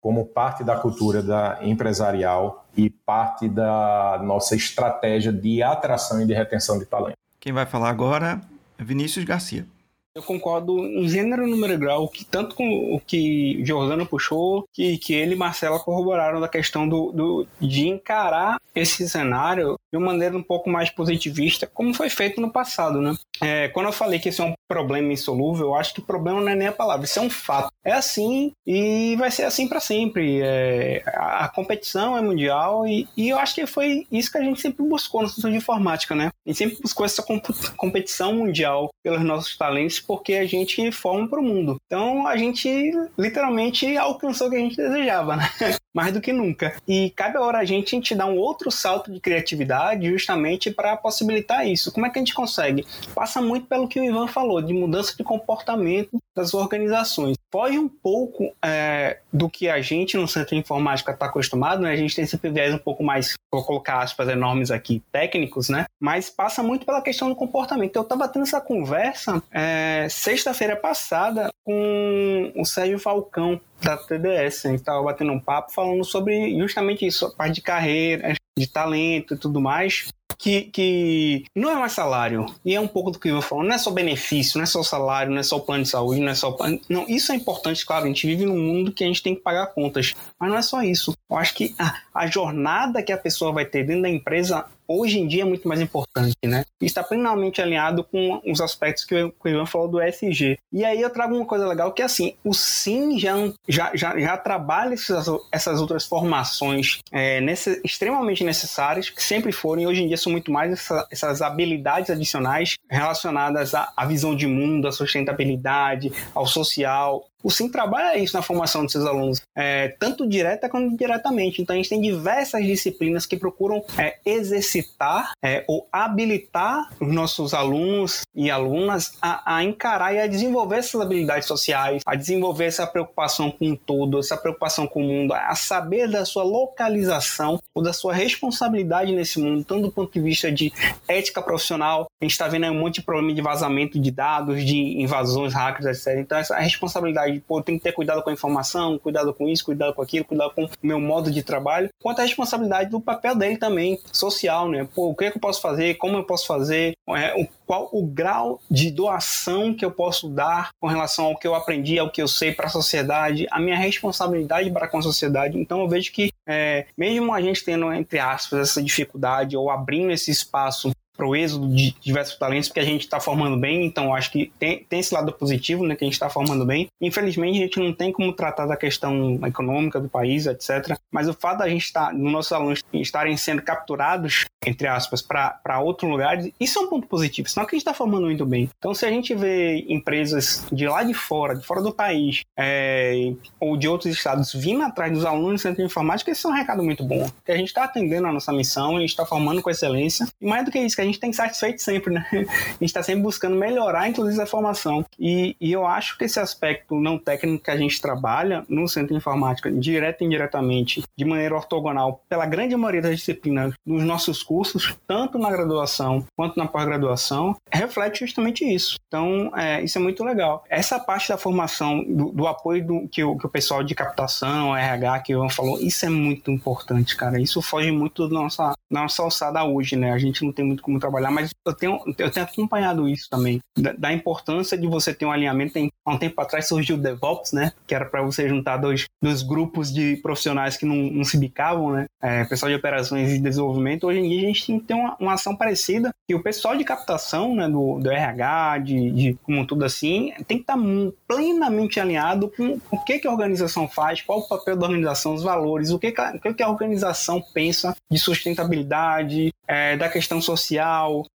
como 0.00 0.24
parte 0.26 0.64
da 0.64 0.76
cultura 0.76 1.22
da 1.22 1.58
empresarial 1.62 2.66
e 2.76 2.88
parte 2.88 3.48
da 3.48 4.18
nossa 4.24 4.56
estratégia 4.56 5.32
de 5.32 5.62
atração 5.62 6.22
e 6.22 6.26
de 6.26 6.32
retenção 6.32 6.78
de 6.78 6.86
talento. 6.86 7.16
Quem 7.38 7.52
vai 7.52 7.66
falar 7.66 7.90
agora 7.90 8.40
é 8.78 8.82
Vinícius 8.82 9.24
Garcia. 9.24 9.66
Eu 10.14 10.22
concordo 10.22 10.86
em 10.86 11.08
gênero, 11.08 11.46
número 11.46 11.72
e 11.72 11.76
grau, 11.78 12.06
que 12.06 12.22
tanto 12.22 12.54
com 12.54 12.94
o 12.94 13.00
que 13.00 13.64
Jordano 13.64 14.04
puxou, 14.04 14.68
que, 14.70 14.98
que 14.98 15.14
ele 15.14 15.32
e 15.32 15.36
Marcela 15.36 15.80
corroboraram 15.80 16.38
da 16.38 16.48
questão 16.48 16.86
do, 16.86 17.10
do, 17.12 17.46
de 17.58 17.88
encarar 17.88 18.58
esse 18.74 19.08
cenário 19.08 19.78
de 19.90 19.96
uma 19.98 20.12
maneira 20.12 20.36
um 20.36 20.42
pouco 20.42 20.68
mais 20.68 20.90
positivista, 20.90 21.66
como 21.66 21.94
foi 21.94 22.10
feito 22.10 22.42
no 22.42 22.50
passado, 22.50 23.00
né? 23.00 23.14
É, 23.40 23.68
quando 23.68 23.86
eu 23.86 23.92
falei 23.92 24.18
que 24.18 24.28
esse 24.28 24.40
é 24.40 24.44
um 24.44 24.54
problema 24.68 25.12
insolúvel, 25.12 25.68
eu 25.68 25.74
acho 25.74 25.94
que 25.94 26.00
problema 26.00 26.40
não 26.40 26.48
é 26.48 26.54
nem 26.54 26.68
a 26.68 26.72
palavra, 26.72 27.04
isso 27.04 27.18
é 27.18 27.22
um 27.22 27.30
fato. 27.30 27.72
É 27.84 27.92
assim 27.92 28.52
e 28.66 29.16
vai 29.16 29.30
ser 29.30 29.44
assim 29.44 29.68
para 29.68 29.80
sempre. 29.80 30.40
É, 30.42 31.02
a, 31.06 31.44
a, 31.44 31.48
competição 31.48 32.16
é 32.16 32.22
mundial 32.22 32.86
e, 32.86 33.08
e, 33.16 33.28
eu 33.30 33.38
acho 33.38 33.54
que 33.54 33.66
foi 33.66 34.06
isso 34.10 34.30
que 34.30 34.38
a 34.38 34.42
gente 34.42 34.60
sempre 34.60 34.86
buscou 34.86 35.22
no 35.22 35.28
setor 35.28 35.50
de 35.50 35.56
informática, 35.56 36.14
né? 36.14 36.30
A 36.46 36.48
gente 36.48 36.58
sempre 36.58 36.78
buscou 36.80 37.04
essa 37.04 37.22
comp 37.22 37.44
competição 37.76 38.34
mundial 38.34 38.90
pelos 39.02 39.22
nossos 39.22 39.56
talentos 39.56 39.98
porque 40.06 40.34
a 40.34 40.46
gente 40.46 40.90
forma 40.92 41.28
para 41.28 41.40
o 41.40 41.42
mundo. 41.42 41.76
Então 41.86 42.26
a 42.26 42.36
gente 42.36 42.92
literalmente 43.18 43.96
alcançou 43.96 44.48
o 44.48 44.50
que 44.50 44.56
a 44.56 44.60
gente 44.60 44.76
desejava, 44.76 45.36
né? 45.36 45.48
Mais 45.94 46.12
do 46.12 46.20
que 46.20 46.32
nunca. 46.32 46.74
E 46.88 47.10
cabe 47.10 47.36
agora 47.36 47.58
a 47.58 47.64
gente, 47.64 47.94
a 47.94 47.98
gente 47.98 48.14
dar 48.14 48.26
um 48.26 48.38
outro 48.38 48.70
salto 48.70 49.12
de 49.12 49.20
criatividade 49.20 50.08
justamente 50.08 50.70
para 50.70 50.96
possibilitar 50.96 51.66
isso. 51.66 51.92
Como 51.92 52.06
é 52.06 52.10
que 52.10 52.18
a 52.18 52.20
gente 52.20 52.34
consegue? 52.34 52.86
Passa 53.14 53.42
muito 53.42 53.66
pelo 53.66 53.86
que 53.86 54.00
o 54.00 54.04
Ivan 54.04 54.26
falou, 54.26 54.62
de 54.62 54.72
mudança 54.72 55.14
de 55.16 55.22
comportamento 55.22 56.18
das 56.34 56.54
organizações. 56.54 57.36
Foge 57.50 57.78
um 57.78 57.88
pouco 57.88 58.54
é, 58.64 59.18
do 59.32 59.48
que 59.48 59.68
a 59.68 59.82
gente 59.82 60.16
no 60.16 60.26
centro 60.26 60.50
de 60.50 60.56
informática 60.56 61.12
está 61.12 61.26
acostumado, 61.26 61.82
né? 61.82 61.92
A 61.92 61.96
gente 61.96 62.16
tem 62.16 62.24
esse 62.24 62.36
viés 62.36 62.74
um 62.74 62.78
pouco 62.78 63.04
mais, 63.04 63.34
vou 63.52 63.62
colocar 63.62 64.00
aspas 64.00 64.28
enormes 64.28 64.70
aqui, 64.70 65.02
técnicos, 65.12 65.68
né? 65.68 65.84
Mas 66.00 66.30
passa 66.30 66.62
muito 66.62 66.86
pela 66.86 67.02
questão 67.02 67.28
do 67.28 67.36
comportamento. 67.36 67.96
Eu 67.96 68.02
estava 68.02 68.26
tendo 68.28 68.44
essa 68.44 68.60
conversa 68.60 69.42
é, 69.50 70.06
sexta-feira 70.08 70.76
passada 70.76 71.50
com 71.64 72.52
o 72.56 72.64
Sérgio 72.64 72.98
Falcão, 72.98 73.60
da 73.82 73.96
TDS. 73.96 74.66
A 74.66 74.68
gente 74.70 74.80
estava 74.80 75.02
batendo 75.02 75.32
um 75.32 75.40
papo 75.40 75.72
falando 75.72 76.04
sobre 76.04 76.58
justamente 76.58 77.06
isso, 77.06 77.26
a 77.26 77.30
parte 77.30 77.56
de 77.56 77.62
carreira, 77.62 78.34
de 78.58 78.66
talento 78.66 79.34
e 79.34 79.38
tudo 79.38 79.60
mais 79.60 80.06
que, 80.42 80.62
que 80.62 81.44
não 81.54 81.70
é 81.70 81.74
mais 81.76 81.92
salário. 81.92 82.46
E 82.64 82.74
é 82.74 82.80
um 82.80 82.88
pouco 82.88 83.12
do 83.12 83.18
que 83.18 83.28
eu 83.28 83.40
falo. 83.40 83.62
Não 83.62 83.74
é 83.74 83.78
só 83.78 83.92
benefício, 83.92 84.58
não 84.58 84.64
é 84.64 84.66
só 84.66 84.82
salário, 84.82 85.30
não 85.30 85.38
é 85.38 85.42
só 85.44 85.60
plano 85.60 85.84
de 85.84 85.88
saúde, 85.88 86.20
não 86.20 86.32
é 86.32 86.34
só. 86.34 86.50
Plano... 86.50 86.80
Não, 86.88 87.06
isso 87.08 87.30
é 87.30 87.36
importante, 87.36 87.86
claro. 87.86 88.04
A 88.04 88.08
gente 88.08 88.26
vive 88.26 88.44
num 88.44 88.58
mundo 88.58 88.90
que 88.90 89.04
a 89.04 89.06
gente 89.06 89.22
tem 89.22 89.36
que 89.36 89.40
pagar 89.40 89.68
contas. 89.68 90.14
Mas 90.40 90.50
não 90.50 90.56
é 90.56 90.62
só 90.62 90.82
isso. 90.82 91.16
Eu 91.30 91.36
acho 91.36 91.54
que 91.54 91.72
a, 91.78 91.96
a 92.12 92.26
jornada 92.26 93.02
que 93.02 93.12
a 93.12 93.18
pessoa 93.18 93.52
vai 93.52 93.64
ter 93.64 93.86
dentro 93.86 94.02
da 94.02 94.08
empresa 94.08 94.66
hoje 94.86 95.18
em 95.18 95.26
dia 95.26 95.42
é 95.42 95.44
muito 95.44 95.66
mais 95.66 95.80
importante, 95.80 96.36
né? 96.44 96.64
E 96.80 96.86
está 96.86 97.02
plenamente 97.02 97.62
alinhado 97.62 98.04
com 98.04 98.40
os 98.44 98.60
aspectos 98.60 99.04
que 99.04 99.14
o 99.14 99.32
Ivan 99.44 99.66
falou 99.66 99.88
do 99.88 100.02
ESG. 100.02 100.58
E 100.72 100.84
aí 100.84 101.00
eu 101.00 101.10
trago 101.10 101.34
uma 101.34 101.46
coisa 101.46 101.66
legal 101.66 101.92
que 101.92 102.02
é 102.02 102.04
assim, 102.04 102.34
o 102.44 102.52
SIM 102.52 103.18
já, 103.18 103.34
já, 103.68 103.92
já, 103.94 104.18
já 104.18 104.36
trabalha 104.36 104.94
essas, 104.94 105.26
essas 105.50 105.80
outras 105.80 106.04
formações 106.04 106.98
é, 107.10 107.40
nesse, 107.40 107.80
extremamente 107.84 108.41
necessárias, 108.44 109.10
que 109.10 109.22
sempre 109.22 109.52
foram, 109.52 109.82
e 109.82 109.86
hoje 109.86 110.02
em 110.02 110.08
dia 110.08 110.16
são 110.16 110.32
muito 110.32 110.50
mais 110.50 110.72
essa, 110.72 111.06
essas 111.10 111.42
habilidades 111.42 112.10
adicionais 112.10 112.76
relacionadas 112.88 113.74
à, 113.74 113.92
à 113.96 114.06
visão 114.06 114.34
de 114.34 114.46
mundo, 114.46 114.88
à 114.88 114.92
sustentabilidade, 114.92 116.12
ao 116.34 116.46
social, 116.46 117.24
o 117.42 117.50
SIM 117.50 117.68
trabalha 117.68 118.16
isso 118.18 118.36
na 118.36 118.42
formação 118.42 118.82
dos 118.82 118.92
seus 118.92 119.04
alunos, 119.04 119.42
é, 119.56 119.88
tanto 119.98 120.28
direta 120.28 120.68
quanto 120.68 120.92
indiretamente. 120.92 121.60
Então, 121.60 121.74
a 121.74 121.76
gente 121.76 121.88
tem 121.88 122.00
diversas 122.00 122.64
disciplinas 122.64 123.26
que 123.26 123.36
procuram 123.36 123.84
é, 123.98 124.18
exercitar 124.24 125.32
é, 125.42 125.64
ou 125.66 125.88
habilitar 125.92 126.90
os 127.00 127.12
nossos 127.12 127.54
alunos 127.54 128.22
e 128.34 128.50
alunas 128.50 129.16
a, 129.20 129.56
a, 129.56 129.64
encarar 129.64 130.14
e 130.14 130.20
a 130.20 130.26
desenvolver 130.26 130.76
essas 130.76 131.00
habilidades 131.00 131.46
sociais, 131.46 132.02
a 132.06 132.14
desenvolver 132.14 132.66
essa 132.66 132.86
preocupação 132.86 133.50
com 133.50 133.74
todo, 133.74 134.18
essa 134.18 134.36
preocupação 134.36 134.86
com 134.86 135.02
o 135.02 135.06
mundo, 135.06 135.34
a 135.34 135.54
saber 135.54 136.08
da 136.08 136.24
sua 136.24 136.44
localização 136.44 137.58
ou 137.74 137.82
da 137.82 137.92
sua 137.92 138.12
responsabilidade 138.12 139.12
nesse 139.12 139.40
mundo, 139.40 139.64
tanto 139.64 139.82
do 139.82 139.92
ponto 139.92 140.12
de 140.12 140.20
vista 140.20 140.50
de 140.50 140.72
ética 141.08 141.42
profissional. 141.42 142.06
A 142.20 142.24
gente 142.24 142.32
está 142.32 142.48
vendo 142.48 142.66
um 142.66 142.78
monte 142.78 142.96
de 142.96 143.02
problema 143.02 143.32
de 143.32 143.42
vazamento 143.42 143.98
de 143.98 144.10
dados, 144.10 144.64
de 144.64 145.00
invasões 145.00 145.54
hackers, 145.54 145.86
etc. 145.86 146.18
Então, 146.18 146.38
essa 146.38 146.56
responsabilidade 146.58 147.31
de, 147.32 147.40
pô, 147.40 147.62
que 147.62 147.78
ter 147.78 147.92
cuidado 147.92 148.22
com 148.22 148.30
a 148.30 148.32
informação, 148.32 148.98
cuidado 148.98 149.32
com 149.32 149.48
isso, 149.48 149.64
cuidado 149.64 149.94
com 149.94 150.02
aquilo, 150.02 150.24
cuidado 150.24 150.52
com 150.54 150.64
o 150.64 150.70
meu 150.82 151.00
modo 151.00 151.30
de 151.30 151.42
trabalho, 151.42 151.88
quanto 152.00 152.20
a 152.20 152.22
responsabilidade 152.22 152.90
do 152.90 153.00
papel 153.00 153.34
dele 153.34 153.56
também, 153.56 153.98
social, 154.12 154.68
né? 154.68 154.86
Pô, 154.94 155.08
o 155.08 155.14
que, 155.14 155.24
é 155.24 155.30
que 155.30 155.36
eu 155.36 155.40
posso 155.40 155.60
fazer, 155.60 155.94
como 155.94 156.16
eu 156.16 156.24
posso 156.24 156.46
fazer, 156.46 156.94
é, 157.08 157.34
o, 157.40 157.46
qual 157.66 157.88
o 157.92 158.04
grau 158.04 158.60
de 158.70 158.90
doação 158.90 159.74
que 159.74 159.84
eu 159.84 159.90
posso 159.90 160.28
dar 160.28 160.70
com 160.80 160.86
relação 160.86 161.26
ao 161.26 161.38
que 161.38 161.46
eu 161.46 161.54
aprendi, 161.54 161.98
ao 161.98 162.10
que 162.10 162.22
eu 162.22 162.28
sei 162.28 162.52
para 162.52 162.66
a 162.66 162.70
sociedade, 162.70 163.46
a 163.50 163.60
minha 163.60 163.76
responsabilidade 163.76 164.70
para 164.70 164.88
com 164.88 164.98
a 164.98 165.02
sociedade. 165.02 165.58
Então 165.58 165.80
eu 165.80 165.88
vejo 165.88 166.12
que, 166.12 166.32
é, 166.46 166.86
mesmo 166.96 167.32
a 167.32 167.40
gente 167.40 167.64
tendo, 167.64 167.92
entre 167.92 168.18
aspas, 168.18 168.60
essa 168.60 168.82
dificuldade 168.82 169.56
ou 169.56 169.70
abrindo 169.70 170.10
esse 170.10 170.30
espaço 170.30 170.92
para 171.22 171.28
o 171.28 171.36
êxodo 171.36 171.68
de 171.68 171.94
diversos 172.00 172.36
talentos, 172.36 172.68
porque 172.68 172.80
a 172.80 172.84
gente 172.84 173.02
está 173.02 173.20
formando 173.20 173.56
bem, 173.56 173.86
então 173.86 174.12
acho 174.12 174.32
que 174.32 174.52
tem, 174.58 174.84
tem 174.88 174.98
esse 174.98 175.14
lado 175.14 175.32
positivo, 175.32 175.86
né, 175.86 175.94
que 175.94 176.04
a 176.04 176.06
gente 176.06 176.14
está 176.14 176.28
formando 176.28 176.66
bem. 176.66 176.88
Infelizmente, 177.00 177.58
a 177.58 177.62
gente 177.62 177.78
não 177.78 177.92
tem 177.92 178.10
como 178.10 178.32
tratar 178.32 178.66
da 178.66 178.76
questão 178.76 179.38
econômica 179.46 180.00
do 180.00 180.08
país, 180.08 180.46
etc. 180.46 180.98
Mas 181.12 181.28
o 181.28 181.34
fato 181.34 181.58
da 181.58 181.68
gente 181.68 181.84
estar, 181.84 182.06
tá, 182.06 182.12
dos 182.12 182.32
nossos 182.32 182.50
alunos 182.50 182.82
estarem 182.92 183.36
sendo 183.36 183.62
capturados, 183.62 184.46
entre 184.66 184.88
aspas, 184.88 185.22
para 185.22 185.80
outros 185.80 186.10
lugares, 186.10 186.50
isso 186.58 186.78
é 186.80 186.82
um 186.82 186.88
ponto 186.88 187.06
positivo, 187.06 187.48
senão 187.48 187.66
que 187.66 187.76
a 187.76 187.78
gente 187.78 187.86
está 187.86 187.94
formando 187.94 188.26
muito 188.26 188.44
bem. 188.44 188.68
Então, 188.78 188.92
se 188.92 189.06
a 189.06 189.10
gente 189.10 189.32
vê 189.34 189.84
empresas 189.88 190.66
de 190.72 190.88
lá 190.88 191.04
de 191.04 191.14
fora, 191.14 191.54
de 191.54 191.64
fora 191.64 191.80
do 191.80 191.92
país, 191.92 192.42
é, 192.58 193.32
ou 193.60 193.76
de 193.76 193.86
outros 193.86 194.12
estados 194.12 194.52
vindo 194.52 194.82
atrás 194.82 195.12
dos 195.12 195.24
alunos 195.24 195.60
do 195.60 195.62
centro 195.62 195.78
de 195.78 195.86
informática, 195.86 196.32
isso 196.32 196.48
é 196.48 196.50
um 196.50 196.54
recado 196.54 196.82
muito 196.82 197.04
bom, 197.04 197.28
porque 197.28 197.52
a 197.52 197.56
gente 197.56 197.68
está 197.68 197.84
atendendo 197.84 198.26
a 198.26 198.32
nossa 198.32 198.52
missão, 198.52 198.96
a 198.96 199.00
gente 199.00 199.10
está 199.10 199.24
formando 199.24 199.62
com 199.62 199.70
excelência, 199.70 200.26
e 200.40 200.46
mais 200.46 200.64
do 200.64 200.70
que 200.70 200.78
isso, 200.78 200.96
que 200.96 201.02
a 201.02 201.04
gente 201.04 201.11
tem 201.18 201.32
satisfeito 201.32 201.80
sempre, 201.82 202.14
né? 202.14 202.26
A 202.32 202.36
gente 202.36 202.84
está 202.84 203.02
sempre 203.02 203.22
buscando 203.22 203.56
melhorar, 203.56 204.08
inclusive, 204.08 204.40
a 204.40 204.46
formação. 204.46 205.04
E, 205.18 205.56
e, 205.60 205.72
eu 205.72 205.86
acho 205.86 206.18
que 206.18 206.24
esse 206.24 206.40
aspecto 206.40 206.98
não 207.00 207.18
técnico 207.18 207.64
que 207.64 207.70
a 207.70 207.76
gente 207.76 208.00
trabalha 208.00 208.64
no 208.68 208.88
Centro 208.88 209.10
de 209.10 209.16
Informática, 209.16 209.70
direto 209.70 210.22
e 210.22 210.26
indiretamente, 210.26 211.02
de 211.16 211.24
maneira 211.24 211.54
ortogonal, 211.54 212.22
pela 212.28 212.46
grande 212.46 212.76
maioria 212.76 213.02
das 213.02 213.16
disciplinas 213.16 213.74
dos 213.86 214.02
nossos 214.02 214.42
cursos, 214.42 214.96
tanto 215.06 215.38
na 215.38 215.50
graduação 215.50 216.24
quanto 216.36 216.58
na 216.58 216.66
pós-graduação, 216.66 217.56
reflete 217.70 218.20
justamente 218.20 218.64
isso. 218.64 218.96
Então, 219.06 219.52
é, 219.56 219.82
isso 219.82 219.98
é 219.98 220.00
muito 220.00 220.24
legal. 220.24 220.64
Essa 220.68 220.98
parte 220.98 221.28
da 221.28 221.38
formação, 221.38 222.02
do, 222.02 222.30
do 222.30 222.46
apoio 222.46 222.86
do, 222.86 223.08
que, 223.08 223.22
o, 223.22 223.36
que 223.36 223.46
o 223.46 223.50
pessoal 223.50 223.82
de 223.82 223.94
captação, 223.94 224.76
RH, 224.76 225.20
que 225.20 225.36
o 225.36 225.48
falou, 225.48 225.78
isso 225.80 226.04
é 226.06 226.08
muito 226.08 226.50
importante, 226.50 227.16
cara. 227.16 227.40
Isso 227.40 227.60
foge 227.62 227.90
muito 227.90 228.28
da 228.28 228.34
nossa, 228.34 228.72
da 228.90 229.02
nossa 229.02 229.22
alçada 229.22 229.64
hoje, 229.64 229.96
né? 229.96 230.12
A 230.12 230.18
gente 230.18 230.44
não 230.44 230.52
tem 230.52 230.64
muito 230.64 230.82
como 230.82 230.91
como 230.92 231.00
trabalhar, 231.00 231.30
mas 231.30 231.50
eu 231.66 231.72
tenho, 231.72 231.98
eu 232.18 232.30
tenho 232.30 232.46
acompanhado 232.46 233.08
isso 233.08 233.28
também, 233.30 233.60
da, 233.76 233.92
da 233.92 234.12
importância 234.12 234.76
de 234.76 234.86
você 234.86 235.14
ter 235.14 235.24
um 235.24 235.32
alinhamento. 235.32 235.72
Tem, 235.72 235.90
há 236.04 236.12
um 236.12 236.18
tempo 236.18 236.38
atrás 236.40 236.68
surgiu 236.68 236.96
o 236.96 236.98
DevOps, 236.98 237.52
né? 237.52 237.72
Que 237.86 237.94
era 237.94 238.04
para 238.04 238.22
você 238.22 238.48
juntar 238.48 238.76
dois, 238.76 239.06
dois 239.22 239.42
grupos 239.42 239.92
de 239.92 240.16
profissionais 240.16 240.76
que 240.76 240.84
não, 240.84 240.96
não 240.96 241.24
se 241.24 241.38
bicavam, 241.38 241.92
né? 241.92 242.06
É, 242.22 242.44
pessoal 242.44 242.70
de 242.70 242.76
operações 242.76 243.32
e 243.32 243.38
desenvolvimento. 243.38 244.06
Hoje 244.06 244.18
em 244.18 244.28
dia 244.28 244.42
a 244.42 244.46
gente 244.46 244.66
tem 244.66 244.78
que 244.78 244.86
ter 244.86 244.94
uma, 244.94 245.16
uma 245.18 245.32
ação 245.34 245.56
parecida 245.56 246.12
e 246.28 246.34
o 246.34 246.42
pessoal 246.42 246.76
de 246.76 246.84
captação, 246.84 247.54
né, 247.54 247.68
do, 247.68 247.98
do 247.98 248.10
RH, 248.10 248.78
de, 248.78 249.10
de 249.10 249.38
como 249.42 249.66
tudo 249.66 249.84
assim, 249.84 250.32
tem 250.46 250.58
que 250.58 250.62
estar 250.62 250.76
tá 250.76 250.82
plenamente 251.26 251.98
alinhado 251.98 252.48
com 252.48 252.80
o 252.90 253.04
que, 253.04 253.18
que 253.18 253.26
a 253.26 253.30
organização 253.30 253.88
faz, 253.88 254.22
qual 254.22 254.38
o 254.38 254.48
papel 254.48 254.76
da 254.76 254.86
organização, 254.86 255.34
os 255.34 255.42
valores, 255.42 255.90
o 255.90 255.98
que, 255.98 256.12
que, 256.12 256.20
a, 256.20 256.34
o 256.44 256.54
que 256.54 256.62
a 256.62 256.68
organização 256.68 257.42
pensa 257.52 257.94
de 258.10 258.18
sustentabilidade, 258.18 259.52
é, 259.66 259.96
da 259.96 260.08
questão 260.08 260.40
social, 260.40 260.81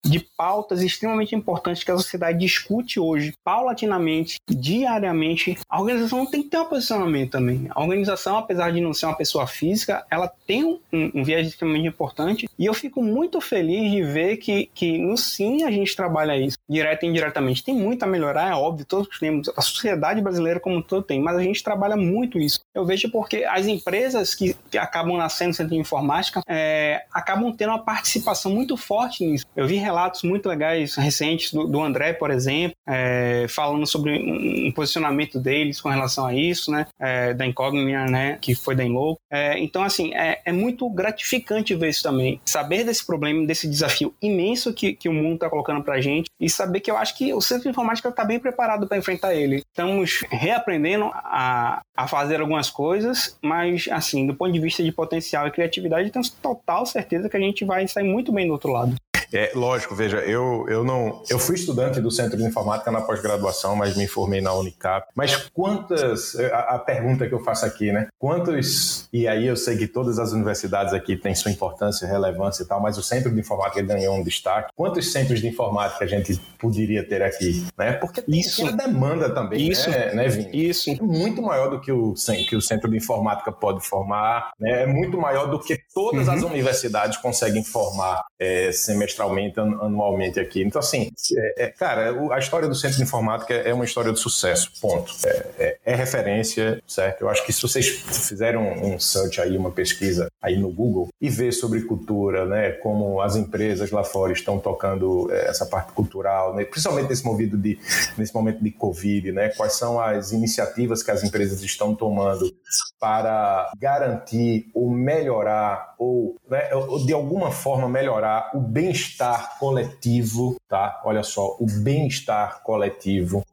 de 0.04 0.20
pautas 0.36 0.82
extremamente 0.82 1.34
importantes 1.34 1.82
que 1.82 1.90
a 1.90 1.96
sociedade 1.96 2.38
discute 2.38 3.00
hoje, 3.00 3.32
paulatinamente, 3.44 4.36
diariamente. 4.48 5.58
A 5.68 5.80
organização 5.80 6.26
tem 6.26 6.42
que 6.42 6.50
ter 6.50 6.58
um 6.58 6.66
posicionamento 6.66 7.32
também. 7.32 7.68
A 7.70 7.80
organização, 7.80 8.38
apesar 8.38 8.72
de 8.72 8.80
não 8.80 8.94
ser 8.94 9.06
uma 9.06 9.16
pessoa 9.16 9.46
física, 9.46 10.04
ela 10.10 10.30
tem 10.46 10.64
um, 10.64 10.78
um 10.92 11.24
viés 11.24 11.48
extremamente 11.48 11.88
importante 11.88 12.48
e 12.58 12.66
eu 12.66 12.74
fico 12.74 13.02
muito 13.02 13.40
feliz 13.40 13.90
de 13.90 14.02
ver 14.02 14.36
que, 14.36 14.70
que 14.74 14.98
no 14.98 15.16
Sim 15.16 15.64
a 15.64 15.70
gente 15.70 15.94
trabalha 15.96 16.36
isso, 16.36 16.58
direto 16.68 17.04
e 17.04 17.06
indiretamente. 17.08 17.64
Tem 17.64 17.74
muito 17.74 18.02
a 18.02 18.06
melhorar, 18.06 18.50
é 18.50 18.54
óbvio, 18.54 18.84
todos 18.84 19.18
temos, 19.18 19.50
a 19.56 19.60
sociedade 19.60 20.20
brasileira 20.20 20.60
como 20.60 20.82
todo 20.82 21.02
tem, 21.02 21.20
mas 21.20 21.36
a 21.36 21.42
gente 21.42 21.62
trabalha 21.62 21.96
muito 21.96 22.38
isso. 22.38 22.60
Eu 22.74 22.84
vejo 22.84 23.10
porque 23.10 23.44
as 23.44 23.66
empresas 23.66 24.34
que, 24.34 24.54
que 24.70 24.78
acabam 24.78 25.16
nascendo 25.16 25.48
no 25.48 25.54
centro 25.54 25.74
de 25.74 25.80
informática 25.80 26.42
é, 26.46 27.04
acabam 27.12 27.52
tendo 27.52 27.70
uma 27.70 27.82
participação 27.82 28.52
muito 28.52 28.76
forte 28.76 29.24
Eu 29.54 29.66
vi 29.66 29.76
relatos 29.76 30.22
muito 30.22 30.48
legais 30.48 30.94
recentes 30.94 31.52
do, 31.52 31.66
do 31.66 31.82
André, 31.82 32.12
por 32.12 32.30
exemplo, 32.30 32.76
é, 32.86 33.46
falando 33.48 33.86
sobre 33.86 34.12
um, 34.12 34.68
um, 34.68 34.72
posicionamento 34.72 35.38
deles 35.38 35.80
com 35.80 35.88
relação 35.88 36.26
a 36.26 36.34
isso, 36.34 36.70
né? 36.70 36.86
É, 36.98 37.34
da 37.34 37.46
Incógnita, 37.46 38.04
né? 38.06 38.38
Que 38.40 38.54
foi 38.54 38.74
da 38.74 38.84
Enlow. 38.84 39.18
É, 39.30 39.58
então, 39.58 39.82
assim, 39.82 40.14
é, 40.14 40.40
é 40.44 40.52
muito 40.52 40.88
gratificante 40.90 41.74
ver 41.74 41.90
isso 41.90 42.02
também. 42.02 42.40
Saber 42.44 42.84
desse 42.84 43.04
problema, 43.04 43.46
desse 43.46 43.68
desafio 43.68 44.14
imenso 44.22 44.72
que, 44.72 44.92
que 44.92 45.08
o 45.08 45.12
mundo 45.12 45.34
está 45.34 45.50
colocando 45.50 45.82
para 45.82 45.94
a 45.94 46.00
gente 46.00 46.30
e 46.40 46.48
saber 46.48 46.80
que 46.80 46.90
eu 46.90 46.96
acho 46.96 47.16
que 47.16 47.32
o 47.32 47.40
centro 47.40 47.64
de 47.64 47.70
informática 47.70 48.08
está 48.08 48.24
bem 48.24 48.38
preparado 48.38 48.86
para 48.86 48.98
enfrentar 48.98 49.34
ele. 49.34 49.56
Estamos 49.56 50.24
reaprendendo 50.30 51.10
a, 51.14 51.82
a 51.96 52.08
fazer 52.08 52.40
algumas 52.40 52.70
coisas, 52.70 53.38
mas, 53.42 53.88
assim, 53.90 54.26
do 54.26 54.34
ponto 54.34 54.52
de 54.52 54.60
vista 54.60 54.82
de 54.82 54.92
potencial 54.92 55.46
e 55.46 55.50
criatividade, 55.50 56.10
temos 56.10 56.30
total 56.30 56.86
certeza 56.86 57.28
que 57.28 57.36
a 57.36 57.40
gente 57.40 57.64
vai 57.64 57.86
sair 57.88 58.04
muito 58.04 58.32
bem 58.32 58.46
do 58.46 58.52
outro 58.52 58.72
lado. 58.72 58.94
É, 59.32 59.52
lógico, 59.54 59.94
veja, 59.94 60.18
eu, 60.18 60.66
eu 60.68 60.84
não. 60.84 61.22
Eu 61.28 61.38
fui 61.38 61.54
estudante 61.54 62.00
do 62.00 62.10
Centro 62.10 62.36
de 62.36 62.44
Informática 62.44 62.90
na 62.90 63.00
pós-graduação, 63.00 63.76
mas 63.76 63.96
me 63.96 64.06
formei 64.06 64.40
na 64.40 64.52
Unicap. 64.54 65.06
Mas 65.14 65.36
quantas. 65.52 66.36
A, 66.36 66.76
a, 66.76 66.78
pergunta 66.78 67.26
que 67.26 67.34
eu 67.34 67.40
faço 67.40 67.66
aqui, 67.66 67.92
né? 67.92 68.08
Quantos. 68.18 69.08
E 69.12 69.26
aí 69.26 69.46
eu 69.46 69.56
sei 69.56 69.76
que 69.76 69.86
todas 69.86 70.18
as 70.18 70.32
universidades 70.32 70.92
aqui 70.92 71.16
têm 71.16 71.34
sua 71.34 71.50
importância, 71.50 72.06
relevância 72.06 72.62
e 72.62 72.66
tal, 72.66 72.80
mas 72.80 72.96
o 72.98 73.02
Centro 73.02 73.32
de 73.32 73.40
Informática 73.40 73.82
ganhou 73.82 74.16
um 74.16 74.22
destaque. 74.22 74.70
Quantos 74.74 75.12
centros 75.12 75.40
de 75.40 75.48
informática 75.48 76.04
a 76.04 76.08
gente 76.08 76.36
poderia 76.58 77.06
ter 77.06 77.22
aqui? 77.22 77.66
Né? 77.76 77.92
Porque 77.92 78.22
tem, 78.22 78.40
Isso. 78.40 78.66
a 78.66 78.70
demanda 78.70 79.30
também, 79.30 79.70
Isso. 79.70 79.90
né, 79.90 80.14
né 80.14 80.28
Vini? 80.28 80.68
Isso. 80.68 80.90
É 80.90 80.96
muito 81.00 81.42
maior 81.42 81.70
do 81.70 81.80
que 81.80 81.92
o, 81.92 82.14
que 82.48 82.56
o 82.56 82.60
Centro 82.60 82.90
de 82.90 82.96
Informática 82.96 83.50
pode 83.50 83.86
formar, 83.86 84.50
né? 84.58 84.82
é 84.82 84.86
muito 84.86 85.18
maior 85.18 85.46
do 85.46 85.58
que 85.58 85.78
todas 85.94 86.28
uhum. 86.28 86.34
as 86.34 86.42
universidades 86.42 87.18
conseguem 87.18 87.64
formar 87.64 88.24
é, 88.38 88.70
semestralmente 88.72 89.15
semestralmente, 89.16 89.58
anualmente 89.58 90.38
aqui. 90.38 90.62
Então, 90.62 90.78
assim, 90.78 91.10
é, 91.36 91.64
é, 91.64 91.68
cara, 91.68 92.14
a 92.32 92.38
história 92.38 92.68
do 92.68 92.74
Centro 92.74 92.98
de 92.98 93.02
Informática 93.02 93.54
é 93.54 93.72
uma 93.72 93.84
história 93.84 94.12
de 94.12 94.20
sucesso, 94.20 94.70
ponto. 94.80 95.12
É, 95.24 95.46
é, 95.58 95.78
é 95.84 95.94
referência, 95.94 96.82
certo? 96.86 97.22
Eu 97.22 97.28
acho 97.30 97.44
que 97.44 97.52
se 97.52 97.62
vocês 97.62 97.86
fizerem 97.88 98.60
um, 98.60 98.94
um 98.94 98.98
search 98.98 99.40
aí, 99.40 99.56
uma 99.56 99.70
pesquisa 99.70 100.28
aí 100.40 100.56
no 100.56 100.70
Google 100.70 101.08
e 101.20 101.30
ver 101.30 101.52
sobre 101.52 101.82
cultura, 101.82 102.44
né, 102.44 102.72
como 102.72 103.20
as 103.20 103.36
empresas 103.36 103.90
lá 103.90 104.04
fora 104.04 104.32
estão 104.32 104.58
tocando 104.58 105.28
é, 105.32 105.48
essa 105.48 105.64
parte 105.64 105.92
cultural, 105.92 106.54
né, 106.54 106.64
principalmente 106.64 107.08
nesse 107.08 107.24
momento 107.24 107.56
de 107.56 107.78
nesse 108.16 108.34
momento 108.34 108.62
de 108.62 108.70
Covid, 108.70 109.32
né, 109.32 109.48
quais 109.50 109.72
são 109.72 110.00
as 110.00 110.32
iniciativas 110.32 111.02
que 111.02 111.10
as 111.10 111.24
empresas 111.24 111.62
estão 111.62 111.94
tomando 111.94 112.52
para 113.00 113.70
garantir 113.78 114.70
ou 114.74 114.90
melhorar 114.90 115.94
ou, 115.98 116.36
né, 116.48 116.68
de 117.04 117.12
alguma 117.12 117.50
forma 117.50 117.88
melhorar 117.88 118.50
o 118.54 118.60
bem-estar 118.60 119.58
coletivo, 119.58 120.56
tá? 120.68 121.00
Olha 121.04 121.22
só, 121.22 121.56
o 121.58 121.66
bem-estar 121.82 122.62
coletivo 122.62 123.44